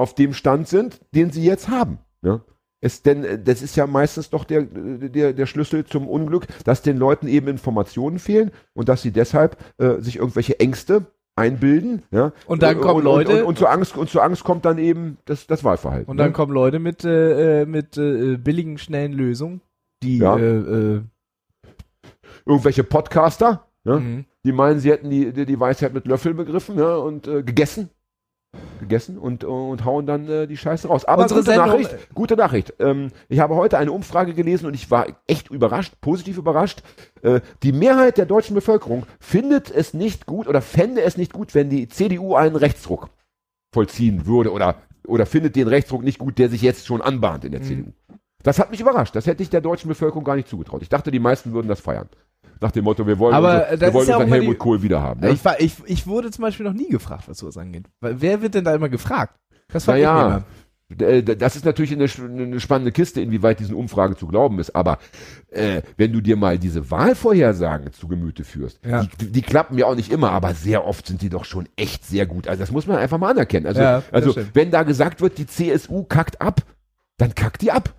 [0.00, 1.98] auf dem Stand sind, den sie jetzt haben.
[2.22, 2.40] Ja?
[2.80, 6.82] Es, denn äh, das ist ja meistens doch der, der, der Schlüssel zum Unglück, dass
[6.82, 11.04] den Leuten eben Informationen fehlen und dass sie deshalb äh, sich irgendwelche Ängste
[11.36, 12.02] einbilden.
[12.10, 12.32] Ja?
[12.46, 14.78] Und dann kommen und, Leute- Und, und, und, zur Angst, und zur Angst kommt dann
[14.78, 16.10] eben das, das Wahlverhalten.
[16.10, 16.32] Und dann ne?
[16.32, 19.60] kommen Leute mit, äh, äh, mit äh, billigen, schnellen Lösungen,
[20.02, 20.36] die Ja.
[20.36, 21.00] äh, äh,
[22.46, 23.98] Irgendwelche Podcaster, ja?
[23.98, 24.24] mhm.
[24.44, 26.96] die meinen, sie hätten die, die, die Weisheit mit Löffel begriffen ja?
[26.96, 27.90] und äh, gegessen.
[28.80, 31.04] Gegessen und, und hauen dann äh, die Scheiße raus.
[31.04, 32.74] Aber Unsere gute Sendung- Nachricht, gute Nachricht.
[32.78, 36.82] Ähm, ich habe heute eine Umfrage gelesen und ich war echt überrascht, positiv überrascht.
[37.22, 41.54] Äh, die Mehrheit der deutschen Bevölkerung findet es nicht gut oder fände es nicht gut,
[41.54, 43.10] wenn die CDU einen Rechtsruck
[43.72, 44.76] vollziehen würde oder,
[45.06, 47.64] oder findet den Rechtsruck nicht gut, der sich jetzt schon anbahnt in der Mhm.
[47.64, 47.92] CDU.
[48.42, 49.14] Das hat mich überrascht.
[49.14, 50.80] Das hätte ich der deutschen Bevölkerung gar nicht zugetraut.
[50.82, 52.08] Ich dachte, die meisten würden das feiern.
[52.60, 54.82] Nach dem Motto, wir wollen, Aber, unser, das wir wollen ja unseren Helmut die- Kohl
[54.82, 55.20] wieder haben.
[55.20, 55.30] Ne?
[55.30, 57.86] ich, war, ich, ich wurde zum Beispiel noch nie gefragt, was sowas angeht.
[58.00, 59.34] Wer wird denn da immer gefragt?
[59.72, 60.42] Das frag Naja,
[60.98, 62.06] äh, Das ist natürlich eine,
[62.42, 64.74] eine spannende Kiste, inwieweit diesen Umfragen zu glauben ist.
[64.74, 64.98] Aber
[65.50, 69.06] äh, wenn du dir mal diese Wahlvorhersagen zu Gemüte führst, Ja.
[69.20, 72.04] die, die klappen ja auch nicht immer, aber sehr oft sind die doch schon echt
[72.04, 72.48] sehr gut.
[72.48, 73.66] Also das muss man einfach mal anerkennen.
[73.66, 74.50] Also, Ja, also stimmt.
[74.54, 76.62] wenn da gesagt wird, die CSU kackt ab,
[77.16, 77.94] dann kackt die ab.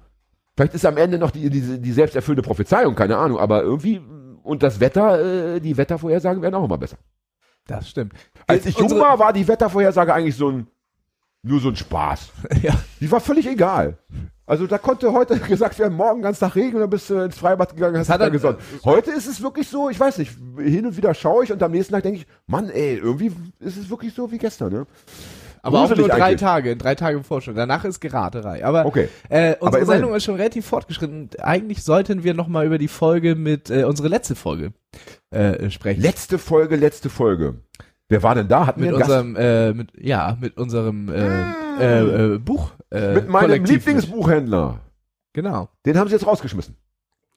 [0.57, 4.01] Vielleicht ist am Ende noch die, die, die selbsterfüllende Prophezeiung, keine Ahnung, aber irgendwie,
[4.43, 6.97] und das Wetter, äh, die Wettervorhersagen werden auch immer besser.
[7.67, 8.13] Das stimmt.
[8.47, 10.67] Als ich jung war, war die Wettervorhersage eigentlich so ein,
[11.43, 12.31] nur so ein Spaß.
[12.61, 12.73] ja.
[12.99, 13.97] Die war völlig egal.
[14.45, 17.37] Also da konnte heute gesagt werden, morgen ganz Tag Regen und dann bist du ins
[17.37, 18.57] Freibad gegangen, hast hat da gesonnen.
[18.83, 21.71] Heute ist es wirklich so, ich weiß nicht, hin und wieder schaue ich und am
[21.71, 24.87] nächsten Tag denke ich, Mann, ey, irgendwie ist es wirklich so wie gestern, ne?
[25.63, 26.39] Aber auch Gruselig nur drei eigentlich.
[26.41, 27.57] Tage, in drei Tage Vorstellung.
[27.57, 28.65] Danach ist Geraterei.
[28.65, 29.09] Aber Okay.
[29.29, 29.85] äh, Aber unsere immerhin.
[30.01, 31.29] Sendung ist schon relativ fortgeschritten.
[31.39, 34.73] Eigentlich sollten wir nochmal über die Folge mit, äh, unsere letzte Folge
[35.29, 36.01] äh, sprechen.
[36.01, 37.55] Letzte Folge, letzte Folge.
[38.09, 38.65] Wer war denn da?
[38.65, 42.71] Hatten wir mit unserem, äh, mit, ja, mit unserem äh, äh, äh, Buch.
[42.91, 44.79] Äh, Mit meinem Kollektiv Lieblingsbuchhändler.
[45.33, 45.69] Genau.
[45.85, 46.75] Den haben sie jetzt rausgeschmissen.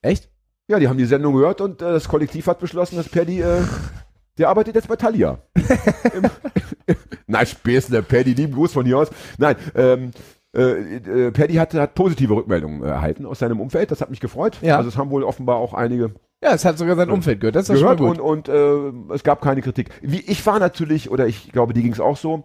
[0.03, 0.29] Echt?
[0.67, 3.61] Ja, die haben die Sendung gehört und äh, das Kollektiv hat beschlossen, dass Paddy, äh,
[4.39, 5.39] der arbeitet jetzt bei Thalia.
[7.27, 9.11] Nein, Späßchen, der Paddy, lieben Gruß von hier aus.
[9.39, 10.11] Nein, ähm,
[10.55, 14.21] äh, äh, Paddy hat, hat positive Rückmeldungen äh, erhalten aus seinem Umfeld, das hat mich
[14.21, 14.59] gefreut.
[14.63, 14.77] Ja.
[14.77, 16.13] Also es haben wohl offenbar auch einige
[16.43, 17.57] Ja, es hat sogar sein Umfeld gehört.
[17.57, 18.49] Das ist gehört schon mal und, gut.
[18.49, 19.91] und äh, es gab keine Kritik.
[20.01, 22.45] Wie, ich war natürlich, oder ich glaube, die ging es auch so,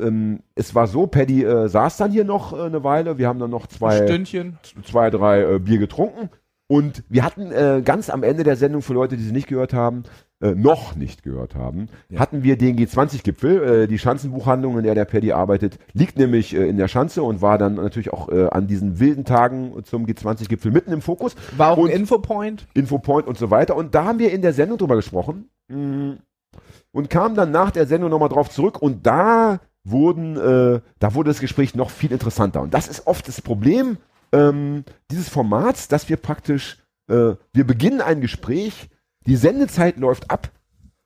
[0.00, 3.40] ähm, es war so, Paddy äh, saß dann hier noch äh, eine Weile, wir haben
[3.40, 4.58] dann noch zwei, Stündchen.
[4.84, 6.30] zwei, drei äh, Bier getrunken.
[6.68, 9.72] Und wir hatten äh, ganz am Ende der Sendung, für Leute, die sie nicht gehört
[9.72, 10.04] haben,
[10.40, 12.20] äh, noch nicht gehört haben, Ja.
[12.20, 13.82] hatten wir den G20-Gipfel.
[13.82, 17.42] Äh, die Schanzenbuchhandlung, in der der Paddy arbeitet, liegt nämlich äh, in der Schanze und
[17.42, 21.34] war dann natürlich auch äh, an diesen wilden Tagen zum G20-Gipfel mitten im Fokus.
[21.56, 22.66] War auch Und- ein Infopoint.
[22.74, 23.74] Infopoint und so weiter.
[23.76, 26.12] Und da haben wir in der Sendung drüber gesprochen mm,
[26.92, 31.30] und kamen dann nach der Sendung nochmal drauf zurück und da wurden, äh, da wurde
[31.30, 32.60] das Gespräch noch viel interessanter.
[32.62, 33.96] Und das ist oft das Problem
[34.32, 36.78] ähm, dieses Formats, dass wir praktisch
[37.10, 38.88] äh, wir beginnen ein Gespräch,
[39.28, 40.50] die Sendezeit läuft ab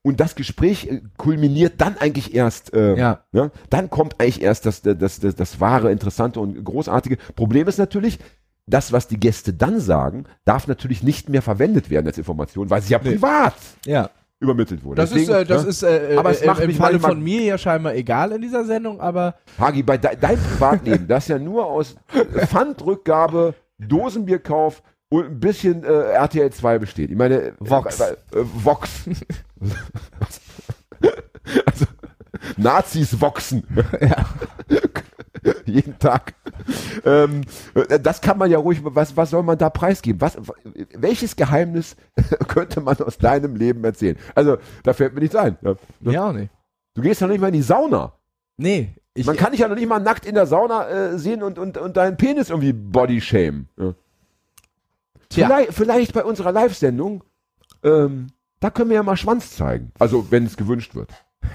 [0.02, 3.24] und das Gespräch äh, kulminiert dann eigentlich erst, äh, Ja.
[3.32, 3.50] ne?
[3.70, 7.18] dann kommt eigentlich erst das, das, das, das wahre, interessante und großartige.
[7.36, 8.18] Problem ist natürlich,
[8.66, 12.80] das, was die Gäste dann sagen, darf natürlich nicht mehr verwendet werden als Information, weil
[12.80, 13.10] sie ja Nee.
[13.12, 13.54] privat
[13.86, 14.08] Ja.
[14.38, 14.96] übermittelt wurde.
[15.02, 15.68] Das Deswegen, ist, äh, das ne?
[15.70, 18.40] ist äh, Aber es äh, macht im mich Falle von mir ja scheinbar egal in
[18.40, 21.96] dieser Sendung, aber Hagi, bei de deinem Privatleben, das ja nur aus
[22.46, 24.82] Pfandrückgabe, Dosenbierkauf
[25.12, 27.10] und ein bisschen äh, RTL 2 besteht.
[27.10, 28.00] Ich meine, äh, Vox.
[28.00, 29.04] Äh, äh, Vox.
[31.66, 31.86] also,
[32.56, 33.62] Nazis voxen.
[35.66, 36.32] Jeden Tag.
[37.04, 37.42] Ähm,
[37.74, 40.18] äh, das kann man ja ruhig, was, was soll man da preisgeben?
[40.22, 40.38] Was,
[40.94, 41.94] welches Geheimnis
[42.48, 44.16] könnte man aus deinem Leben erzählen?
[44.34, 45.58] Also, da fällt mir nichts ein.
[45.60, 45.74] Ja.
[46.00, 46.50] ja auch nicht.
[46.94, 48.14] Du gehst ja nicht mal in die Sauna.
[48.56, 51.42] Nee, ich, Man kann dich ja noch nicht mal nackt in der Sauna äh, sehen
[51.42, 53.66] und, und, und deinen Penis irgendwie body shame.
[53.78, 53.94] Ja.
[55.32, 55.46] Tja.
[55.46, 57.24] Vielleicht, vielleicht bei unserer Live-Sendung,
[57.82, 58.28] ähm,
[58.60, 59.92] da können wir ja mal Schwanz zeigen.
[59.98, 61.10] Also, wenn es gewünscht wird.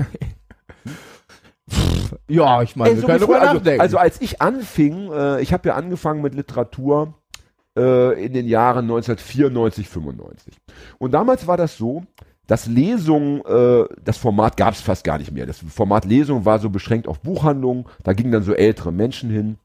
[2.28, 3.82] ja, ich meine, also, nachdenken.
[3.82, 7.14] also, als ich anfing, äh, ich habe ja angefangen mit Literatur
[7.78, 10.56] äh, in den Jahren 1994, 95.
[10.98, 12.04] Und damals war das so,
[12.48, 15.46] dass Lesung, äh, das Format gab es fast gar nicht mehr.
[15.46, 17.86] Das Format Lesung war so beschränkt auf Buchhandlungen.
[18.04, 19.58] Da gingen dann so ältere Menschen hin.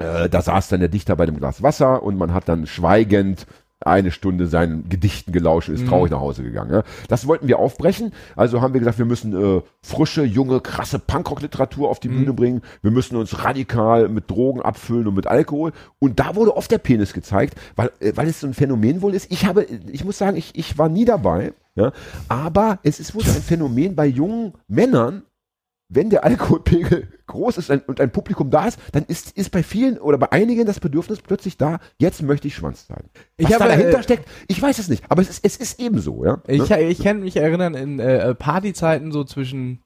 [0.00, 3.46] Äh, da saß dann der Dichter bei dem Glas Wasser und man hat dann schweigend
[3.80, 5.88] eine Stunde seinen Gedichten gelauscht und ist Mhm.
[5.88, 6.72] traurig nach Hause gegangen.
[6.72, 6.84] Ja.
[7.08, 8.12] Das wollten wir aufbrechen.
[8.34, 12.16] Also haben wir gesagt, wir müssen äh, frische, junge, krasse Punkrock-Literatur auf die Mhm.
[12.16, 12.62] Bühne bringen.
[12.80, 15.72] Wir müssen uns radikal mit Drogen abfüllen und mit Alkohol.
[15.98, 19.12] Und da wurde oft der Penis gezeigt, weil, äh, weil es so ein Phänomen wohl
[19.14, 19.30] ist.
[19.30, 21.52] Ich habe, ich muss sagen, ich, ich war nie dabei.
[21.76, 21.92] Ja,
[22.28, 25.24] aber es ist wohl so ein Phänomen bei jungen Männern,
[25.88, 29.98] wenn der Alkoholpegel groß ist und ein Publikum da ist, dann ist, ist bei vielen
[29.98, 33.08] oder bei einigen das Bedürfnis plötzlich da, jetzt möchte ich Schwanz zeigen.
[33.14, 35.56] Was Ich habe, da dahinter äh, steckt, ich weiß es nicht, aber es ist, es
[35.56, 36.42] ist eben so, ja.
[36.46, 36.82] Ich, ne?
[36.82, 39.82] ich kann mich erinnern, in äh, Partyzeiten so zwischen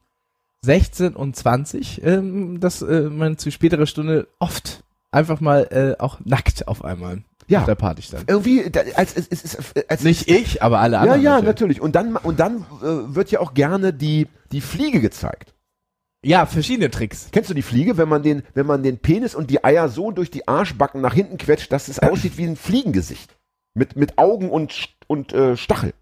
[0.61, 6.19] 16 und 20, ähm, dass äh, man zu späterer Stunde oft einfach mal äh, auch
[6.23, 7.59] nackt auf einmal Ja.
[7.59, 8.29] auf der Party stand.
[8.29, 11.21] Irgendwie, als, als, als, als, Nicht ich, aber alle Ja, anderen.
[11.21, 11.47] ja, natürlich.
[11.47, 11.81] natürlich.
[11.81, 15.53] Und dann, und dann äh, wird ja auch gerne die, die Fliege gezeigt.
[16.23, 17.29] Ja, verschiedene Tricks.
[17.31, 20.11] Kennst du die Fliege, wenn man den, wenn man den Penis und die Eier so
[20.11, 23.37] durch die Arschbacken nach hinten quetscht, dass es aussieht wie ein Fliegengesicht.
[23.73, 25.93] Mit, mit Augen und, und äh, Stachel.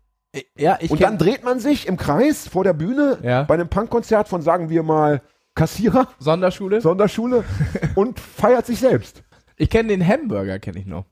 [0.57, 3.43] Ja, ich und dann dreht man sich im Kreis vor der Bühne Ja.
[3.43, 5.21] bei einem Punkkonzert von, sagen wir mal,
[5.55, 6.81] Kassierer, Sonderschule.
[6.81, 7.43] Sonderschule
[7.95, 9.23] und feiert sich selbst.
[9.55, 11.05] Ich kenne den Hamburger, kenne ich noch.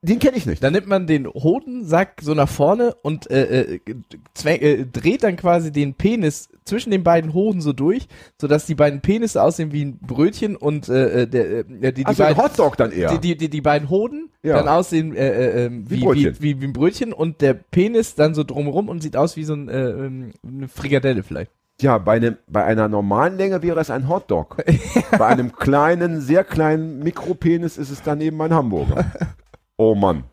[0.00, 0.62] Den kenne ich nicht.
[0.62, 3.80] Da nimmt man den Hodensack so nach vorne und äh, äh,
[4.44, 8.06] äh, dreht dann quasi den Penis zwischen den beiden Hoden so durch,
[8.40, 12.22] sodass die beiden Penisse aussehen wie ein Brötchen und äh, äh, der, äh, die, Also
[12.22, 13.10] beiden, Hotdog dann eher.
[13.10, 14.56] die, die, die, die beiden Hoden Ja.
[14.58, 18.14] dann aussehen äh, äh, ähm, Wie wie, wie, wie, wie, ein Brötchen und der Penis
[18.14, 21.50] dann so drumherum und sieht aus wie so ein, äh, ähm, eine Frikadelle vielleicht.
[21.80, 24.56] Ja, bei, einem, bei einer normalen Länge wäre es ein Hotdog.
[25.16, 29.12] bei einem kleinen, sehr kleinen Mikropenis ist es dann eben ein Hamburger.
[29.76, 30.24] Oh Mann.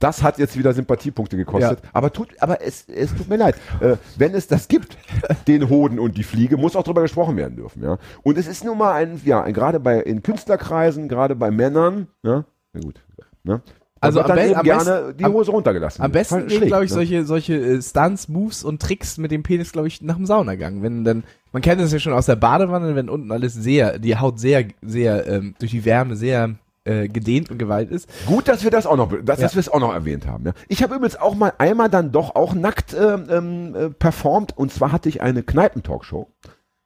[0.00, 1.78] Das hat jetzt wieder Sympathiepunkte gekostet.
[1.92, 3.54] Aber, tut, aber es, es tut mir leid.
[3.80, 4.96] Äh, wenn es das gibt,
[5.46, 7.82] den Hoden und die Fliege, muss auch drüber gesprochen werden dürfen.
[7.82, 7.98] Ja?
[8.22, 12.08] Und es ist nun mal ein, ja, ein, gerade bei in Künstlerkreisen, gerade bei Männern,
[12.22, 13.02] ja, na gut.
[13.44, 13.60] Ne?
[14.02, 16.02] Also am be- am gerne besten- die am- Hose runtergelassen.
[16.02, 16.94] Am besten glaube ich, ne?
[16.94, 20.82] solche, solche äh, Stunts, Moves und Tricks mit dem Penis, glaube ich, nach dem Saunagang.
[20.82, 24.16] Wenn dann, man kennt es ja schon aus der Badewanne, wenn unten alles sehr, die
[24.16, 28.08] Haut sehr, sehr, ähm, durch die Wärme sehr äh, gedehnt und geweiht ist.
[28.26, 29.44] Gut, dass wir das auch noch, dass, Ja.
[29.46, 30.46] dass wir es auch noch erwähnt haben.
[30.46, 30.52] Ja.
[30.68, 34.72] Ich habe übrigens auch mal einmal dann doch auch nackt ähm, ähm, äh, performt und
[34.72, 36.28] zwar hatte ich eine Kneipentalkshow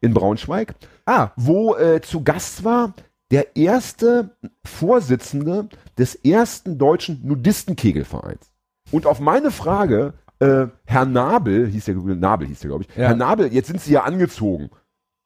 [0.01, 0.75] in Braunschweig,
[1.07, 2.93] Ah, wo äh, zu Gast war
[3.31, 4.31] der erste
[4.67, 5.69] Vorsitzende
[5.99, 8.51] des ersten deutschen Nudistenkegelvereins.
[8.91, 13.09] Und auf meine Frage, äh, Herr Nabel, hieß der, Nabel hieß der, glaube ich, Ja.
[13.09, 14.71] Herr Nabel, jetzt sind Sie ja angezogen.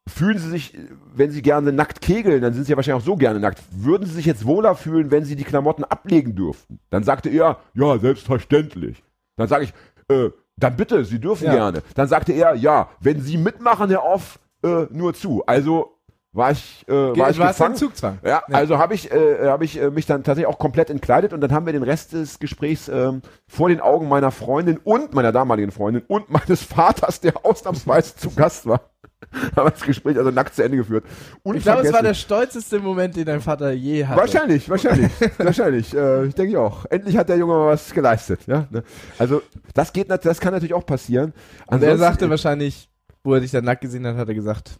[0.08, 0.76] Fühlen Sie sich,
[1.14, 3.62] wenn Sie gerne nackt kegeln, dann sind Sie ja wahrscheinlich auch so gerne nackt.
[3.70, 6.80] Würden Sie sich jetzt wohler fühlen, wenn Sie die Klamotten ablegen dürften?
[6.90, 9.02] Dann sagte er, ja, selbstverständlich.
[9.36, 9.74] Dann sage ich,
[10.08, 11.54] äh, dann bitte, Sie dürfen Ja.
[11.54, 11.82] gerne.
[11.94, 15.44] Dann sagte er, ja, wenn Sie mitmachen, Herr Off, äh, nur zu.
[15.46, 15.97] Also
[16.38, 17.74] war ich, äh, war ich gefangen.
[17.74, 18.18] Zugzwang.
[18.24, 21.40] Ja, also habe ich, äh, hab ich äh, mich dann tatsächlich auch komplett entkleidet und
[21.40, 25.32] dann haben wir den Rest des Gesprächs ähm, vor den Augen meiner Freundin und meiner
[25.32, 28.80] damaligen Freundin und meines Vaters, der ausnahmsweise zu Gast war,
[29.56, 31.04] haben das Gespräch also nackt zu Ende geführt.
[31.52, 34.20] Ich glaube, es war der stolzeste Moment, den dein Vater je hatte.
[34.20, 35.94] Wahrscheinlich, wahrscheinlich, wahrscheinlich.
[35.94, 36.86] Äh, ich denke auch.
[36.86, 38.40] Endlich hat der Junge mal was geleistet.
[38.46, 38.68] Ja?
[38.70, 38.84] ne?
[39.18, 39.42] Also
[39.74, 41.34] das geht, das kann natürlich auch passieren.
[41.66, 42.88] Und er Ansonsten- sagte wahrscheinlich,
[43.24, 44.78] wo er dich dann nackt gesehen hat, hat er gesagt,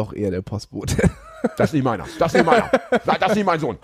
[0.00, 1.10] doch eher der Postbote.
[1.56, 2.04] Das ist nicht meiner.
[2.18, 2.70] Das ist nicht meiner.
[3.02, 3.78] Das ist nicht mein Sohn.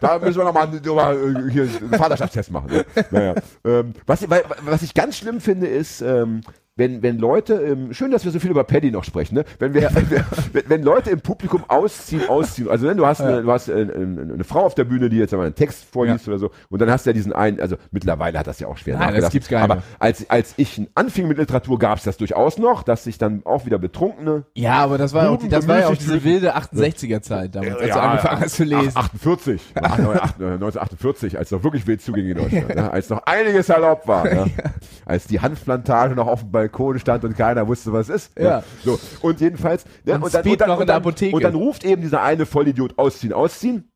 [0.00, 2.70] Da müssen wir nochmal noch mal, äh, hier einen Vaterschaftstest machen.
[2.70, 2.86] Ne?
[3.10, 3.34] Naja.
[3.62, 6.40] Ähm, was, was ich ganz schlimm finde, ist, ähm,
[6.76, 9.44] wenn, wenn Leute, ähm, schön, dass wir so viel über Paddy noch sprechen, ne?
[9.58, 13.20] wenn, wir, wenn, wir, wenn, wenn Leute im Publikum ausziehen, ausziehen, also wenn du hast,
[13.20, 15.84] eine, du hast äh, eine, eine Frau auf der Bühne, die jetzt einmal einen Text
[15.92, 18.68] vorliest oder so, und dann hast du ja diesen einen, also mittlerweile hat das ja
[18.68, 21.78] auch schwer Nein, das nachgedacht, gibt's gar nicht aber als, als ich anfing mit Literatur,
[21.78, 25.28] gab es das durchaus noch, dass sich dann auch wieder Betrunkene Ja, aber das war,
[25.30, 28.56] auch, die- das war ja auch Buben diese wilde 68er-Zeit damals, als du angefangen hast
[28.56, 28.92] zu lesen.
[28.96, 32.90] 48, Ach, 1948, als noch wirklich wild zuging in Deutschland, ne?
[32.90, 34.50] als noch einiges erlaubt war, ne?
[35.04, 38.38] als die Hanfplantage noch dem Balkon stand und keiner wusste, was es ist.
[38.38, 38.44] Ne?
[38.44, 38.64] Ja.
[38.84, 40.18] So und jedenfalls ne?
[40.18, 41.34] Und Speed noch in der Apotheke.
[41.34, 43.90] und dann ruft eben dieser eine Vollidiot ausziehen, ausziehen.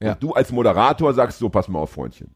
[0.00, 0.12] Ja.
[0.12, 2.34] Und du als Moderator sagst so, pass mal auf, Freundchen,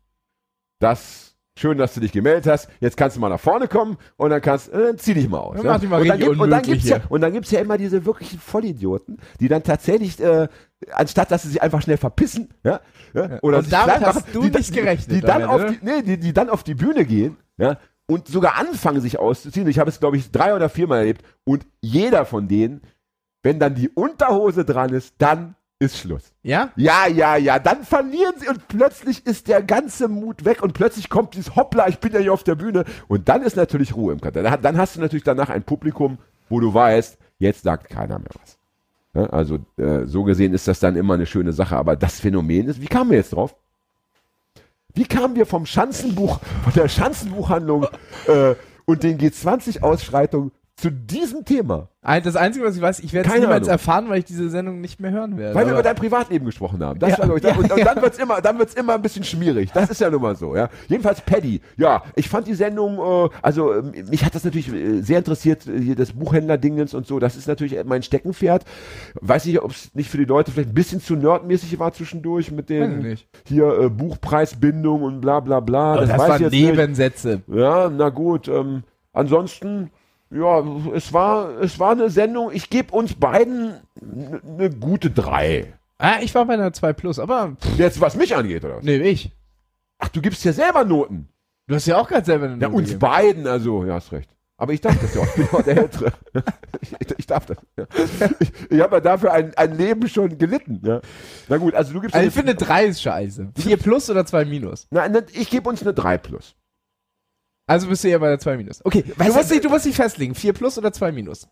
[0.80, 2.70] das Schön, dass du dich gemeldet hast.
[2.80, 5.58] Jetzt kannst du mal nach vorne kommen und dann kannst, äh, zieh dich mal aus.
[5.58, 7.60] Ja, mach dich mal und, dann gibt, und dann gibt's ja, und dann gibt's ja
[7.60, 10.48] immer diese wirklichen Vollidioten, die dann tatsächlich, äh,
[10.92, 12.80] anstatt dass sie sich einfach schnell verpissen, ja,
[13.12, 15.42] ja oder Und sich damit klein hast machen, du die, nicht die, gerechnet die dann
[15.42, 15.70] damit, auf oder?
[15.72, 17.76] die, nee, die, die dann auf die Bühne gehen, ja,
[18.06, 19.68] und sogar anfangen sich auszuziehen.
[19.68, 22.82] Ich habe es glaube ich drei oder viermal erlebt und jeder von denen,
[23.42, 26.32] wenn dann die Unterhose dran ist, dann ist Schluss.
[26.42, 26.70] Ja?
[26.76, 31.10] Ja, ja, ja, dann verlieren sie und plötzlich ist der ganze Mut weg und plötzlich
[31.10, 34.12] kommt dieses Hoppla, ich bin ja hier auf der Bühne und dann ist natürlich Ruhe
[34.12, 34.42] im Kater.
[34.42, 38.58] Dann, hast du natürlich danach ein Publikum, wo du weißt, jetzt sagt keiner mehr was.
[39.14, 42.68] Ja, also äh, so gesehen ist das dann immer eine schöne Sache, aber das Phänomen
[42.68, 43.56] ist, wie kamen wir jetzt drauf?
[44.94, 47.86] Wie kamen wir vom Schanzenbuch, von der Schanzenbuchhandlung
[48.26, 51.90] äh, und den G20-Ausschreitungen zu diesem Thema?
[52.02, 53.68] Das Einzige, was ich weiß, ich werde es niemals Ahnung.
[53.68, 55.54] erfahren, weil ich diese Sendung nicht mehr hören werde.
[55.54, 56.98] Weil wir über dein Privatleben gesprochen haben.
[56.98, 59.22] Das Ja, war, ich, ja, und, und dann wird's immer, dann wird's immer ein bisschen
[59.22, 59.70] schmierig.
[59.72, 60.68] Das ist ja nun mal so, ja.
[60.88, 61.60] Jedenfalls Paddy.
[61.76, 65.68] Ja, ich fand die Sendung, äh, also ähm, mich hat das natürlich äh, sehr interessiert,
[65.68, 67.20] äh, das Buchhändler-Dingens und so.
[67.20, 68.64] Das ist natürlich äh, mein Steckenpferd.
[69.20, 72.50] Weiß nicht, ob es nicht für die Leute vielleicht ein bisschen zu nerdmäßig war zwischendurch
[72.50, 73.16] mit den
[73.46, 75.98] hier äh, Buchpreisbindung und bla bla bla.
[75.98, 76.66] das, weiß waren ich jetzt nicht.
[76.76, 77.42] Nebensätze.
[77.46, 78.48] Ja, na gut.
[78.48, 79.92] Ähm, ansonsten,
[80.32, 80.64] ja,
[80.94, 82.50] es war, es war eine Sendung.
[82.52, 85.74] Ich gebe uns beiden eine gute drei.
[85.98, 88.84] Ah, ich war bei einer 2 Plus, aber pff, Jetzt, was mich angeht, oder was?
[88.84, 89.30] nee, ich.
[89.98, 91.28] Ach, du gibst ja selber Noten.
[91.68, 92.98] Du hast ja auch gerade selber eine Ja, Note uns gegeben.
[92.98, 94.28] beiden, also, ja, hast recht.
[94.56, 95.26] Aber ich darf das ja auch.
[95.26, 96.12] Ich bin auch der Ältere.
[96.80, 97.58] Ich, ich, darf das.
[97.76, 97.86] Ja.
[98.40, 100.80] Ich, ich habe ja dafür ein, ein Leben schon gelitten.
[100.84, 101.00] Ja.
[101.48, 103.50] Na gut, also du gibst Also ich finde 3 ist scheiße.
[103.56, 104.88] 4 Plus oder 2 Minus?
[104.90, 106.56] Nein, nein, ich gebe uns eine 3 plus.
[107.72, 108.84] Also bist du eher bei der 2 Minus.
[108.84, 110.34] Okay, du musst, dich, du musst dich festlegen.
[110.34, 111.48] 4 Plus oder 2 Minus?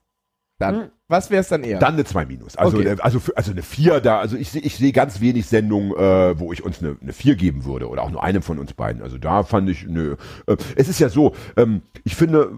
[0.59, 0.75] Dann.
[0.83, 0.91] Hm.
[1.09, 1.79] Was wäre es dann eher?
[1.79, 2.55] Dann eine 2 minus.
[2.57, 2.95] Also, Okay.
[3.01, 6.39] also, für, also eine 4 da, also ich sehe ich seh ganz wenig Sendungen, äh,
[6.39, 9.03] wo ich uns eine, eine 4 geben würde oder auch nur einem von uns beiden.
[9.03, 10.17] Also da fand ich, nö.
[10.47, 12.53] Äh, es ist ja so, ähm, ich finde,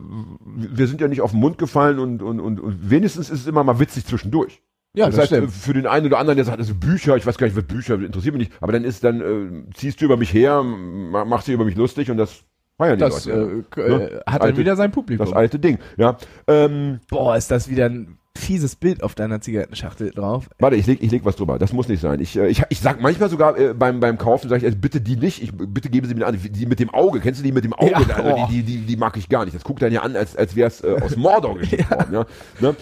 [0.44, 3.46] wir sind ja nicht auf den Mund gefallen und, und, und, und wenigstens ist es
[3.46, 4.60] immer mal witzig zwischendurch.
[4.96, 7.38] ja, das, heißt, äh, für den einen oder anderen, der sagt, also Bücher, ich weiß
[7.38, 10.16] gar nicht, was Bücher interessiert mich nicht, aber dann ist dann, äh, ziehst du über
[10.16, 12.42] mich her, ma- machst dich über mich lustig und das
[12.84, 13.64] feiern die das Leute.
[13.76, 14.10] äh, Ne?
[14.10, 15.26] äh, hat dann Alte- wieder sein Publikum.
[15.26, 16.16] Das alte Ding, ja.
[16.46, 20.48] Ähm, Boah, ist das wieder ein fieses Bild auf deiner Zigarettenschachtel drauf.
[20.58, 21.58] Warte, ich leg, ich leg was drüber.
[21.58, 22.18] Das muss nicht sein.
[22.18, 25.02] Ich, äh, ich, ich sag manchmal sogar äh, beim, beim Kaufen, sage ich, also bitte
[25.02, 25.42] die nicht.
[25.42, 26.38] Ich, bitte geben Sie mir an.
[26.42, 27.20] Die mit dem Auge.
[27.20, 27.90] Kennst du die mit dem Auge?
[27.90, 29.54] Ja, also die, die, die, die mag ich gar nicht.
[29.54, 32.12] Das guckt dann ja an, als, als wäre es äh, aus Mordor geschickt worden.
[32.14, 32.26] Ja?
[32.60, 32.74] Ne?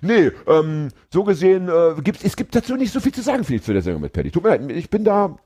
[0.00, 3.56] Nee, ähm, so gesehen, äh, gibt's, es gibt dazu nicht so viel zu sagen, finde
[3.56, 4.30] ich, zu der Sendung mit Paddy.
[4.30, 5.36] Tut mir leid, ich bin da.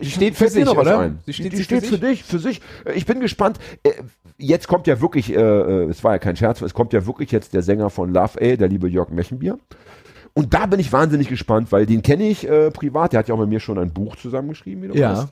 [0.00, 0.98] Sie steht für sich, oder?
[1.00, 1.18] ein?
[1.26, 2.60] Sie steht die steht für für, dich, für sich.
[2.84, 3.58] Äh, Ich bin gespannt.
[3.82, 3.92] Äh,
[4.40, 7.32] Jetzt kommt ja wirklich, äh, äh, es war ja kein Scherz, es kommt ja wirklich
[7.32, 9.58] jetzt der Sänger von Love A, der liebe Jörg Mechenbier.
[10.32, 13.12] Und da bin ich wahnsinnig gespannt, weil den kenne ich äh, privat.
[13.12, 15.12] Der hat ja auch mit mir schon ein Buch zusammengeschrieben, wie du Ja.
[15.14, 15.28] weißt.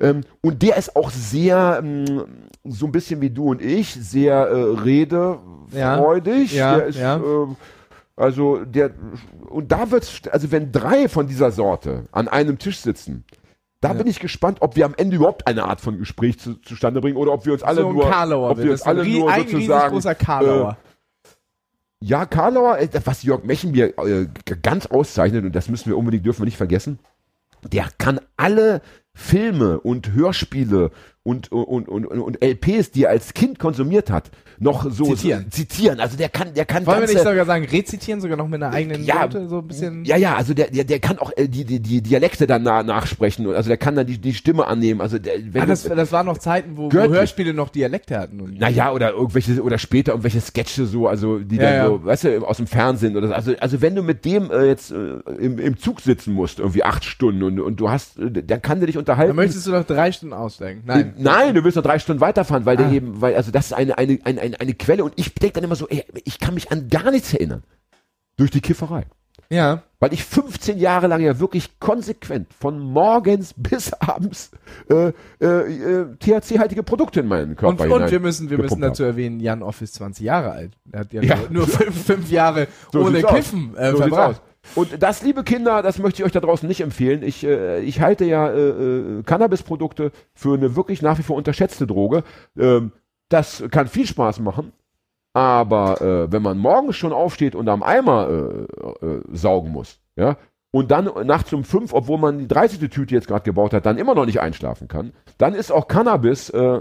[0.00, 2.24] Ähm, und der ist auch sehr, ähm,
[2.64, 6.54] so ein bisschen wie du und ich, sehr äh, redefreudig.
[6.54, 7.16] Ja, der ist, ja.
[7.16, 7.56] ähm,
[8.16, 8.92] also der,
[9.50, 13.24] und da wird's, also wenn drei von dieser Sorte an einem Tisch sitzen,
[13.80, 17.00] da bin ich gespannt, ob wir am Ende überhaupt eine Art von Gespräch zu, zustande
[17.00, 19.42] bringen oder ob wir uns alle so nur, Karlauer ob wir uns alle nur ein
[19.42, 20.78] sozusagen, riesengroßer Karlauer.
[22.00, 24.26] ja, Karlauer, äh, was Jörg Mechenbier äh,
[24.62, 26.98] ganz auszeichnet, und das müssen wir unbedingt, dürfen wir nicht vergessen,
[27.62, 28.82] der kann alle
[29.14, 30.90] Filme und Hörspiele
[31.28, 35.44] und, und, und, und, und LPs, die er als Kind konsumiert hat, noch so Zitieren.
[35.44, 36.00] So, zitieren.
[36.00, 38.62] Also der kann, der kann Wollen wir ganze, nicht sogar sagen, rezitieren sogar noch mit
[38.62, 40.04] einer eigenen Ja, Note, so ein bisschen.
[40.06, 42.82] ja, ja, also der, der, der kann auch äh, die, die, die Dialekte dann na,
[42.82, 43.46] nachsprechen.
[43.54, 45.00] Also der kann dann die, die Stimme annehmen.
[45.02, 46.98] Also der, wenn Ah, das, du, das waren noch Zeiten, wo, wo.
[46.98, 48.40] Hörspiele noch Dialekte hatten.
[48.40, 51.86] Und naja, oder irgendwelche, oder später irgendwelche Sketche so, also die Ja, dann ja.
[51.86, 53.34] so, weißt du, aus dem Fernsehen oder so.
[53.34, 56.82] Also, also wenn du mit dem äh, jetzt äh, im, im Zug sitzen musst, irgendwie
[56.82, 59.28] acht Stunden und, und du hast, äh, dann kann der dich unterhalten.
[59.28, 60.82] dann möchtest du noch drei Stunden aussteigen.
[60.86, 61.14] Nein.
[61.18, 62.82] Nein, du willst noch drei Stunden weiterfahren, weil Ah.
[62.82, 65.54] der eben, weil, also das ist eine, eine, eine, eine, eine Quelle und ich denke
[65.54, 67.62] dann immer so, ey, ich kann mich an gar nichts erinnern.
[68.36, 69.06] Durch die Kifferei.
[69.50, 69.82] Ja.
[69.98, 74.50] Weil ich 15 Jahre lang ja wirklich konsequent von morgens bis abends
[74.90, 78.80] äh, äh, äh, THC-haltige Produkte in meinen Und, Körper und hinein wir müssen, wir müssen
[78.80, 80.72] dazu erwähnen, Jan Off ist 20 Jahre alt.
[80.92, 81.36] Er hat ja, Ja.
[81.50, 83.22] nur, fünf, fünf Jahre So ohne.
[83.22, 84.36] Kiffen äh, So aus.
[84.74, 87.22] Und das, liebe Kinder, das möchte ich euch da draußen nicht empfehlen.
[87.22, 91.86] Ich, äh, ich halte ja äh, äh, Cannabis-Produkte für eine wirklich nach wie vor unterschätzte
[91.86, 92.22] Droge.
[92.56, 92.92] Ähm,
[93.28, 94.72] das kann viel Spaß machen.
[95.34, 100.36] Aber äh, wenn man morgens schon aufsteht und am Eimer äh, äh, saugen muss, ja,
[100.70, 102.90] und dann nachts um fünf, obwohl man die 30.
[102.90, 106.50] Tüte jetzt gerade gebaut hat, dann immer noch nicht einschlafen kann, dann ist auch Cannabis
[106.50, 106.80] äh,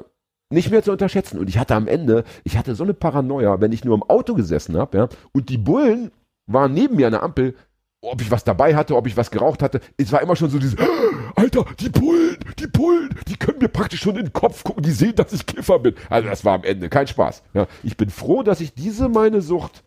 [0.49, 1.39] nicht mehr zu unterschätzen.
[1.39, 4.33] Und ich hatte am Ende, ich hatte so eine Paranoia, wenn ich nur im Auto
[4.33, 6.11] gesessen habe, ja, und die Bullen
[6.47, 7.55] waren neben mir an der Ampel,
[8.01, 9.81] ob ich was dabei hatte, ob ich was geraucht hatte.
[9.97, 10.77] Es war immer schon so dieses,
[11.35, 14.91] Alter, die Bullen, die Bullen, die können mir praktisch schon in den Kopf gucken, die
[14.91, 15.95] sehen, dass ich Kiffer bin.
[16.09, 17.43] Also das war am Ende kein Spaß.
[17.53, 19.83] Ja, ich bin froh, dass ich diese meine Sucht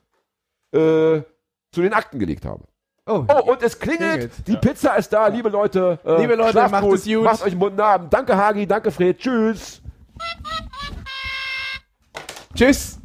[0.72, 1.22] äh,
[1.72, 2.64] zu den Akten gelegt habe.
[3.06, 5.98] Oh, Oh, und es klingelt, Klingelt, die Pizza ist da, liebe Leute.
[6.04, 7.24] Äh, Liebe Leute, macht es gut.
[7.24, 8.12] Macht euch einen guten Abend.
[8.12, 9.18] Danke, Hagi, danke, Fred.
[9.18, 9.82] Tschüss.
[12.54, 12.99] tschüss.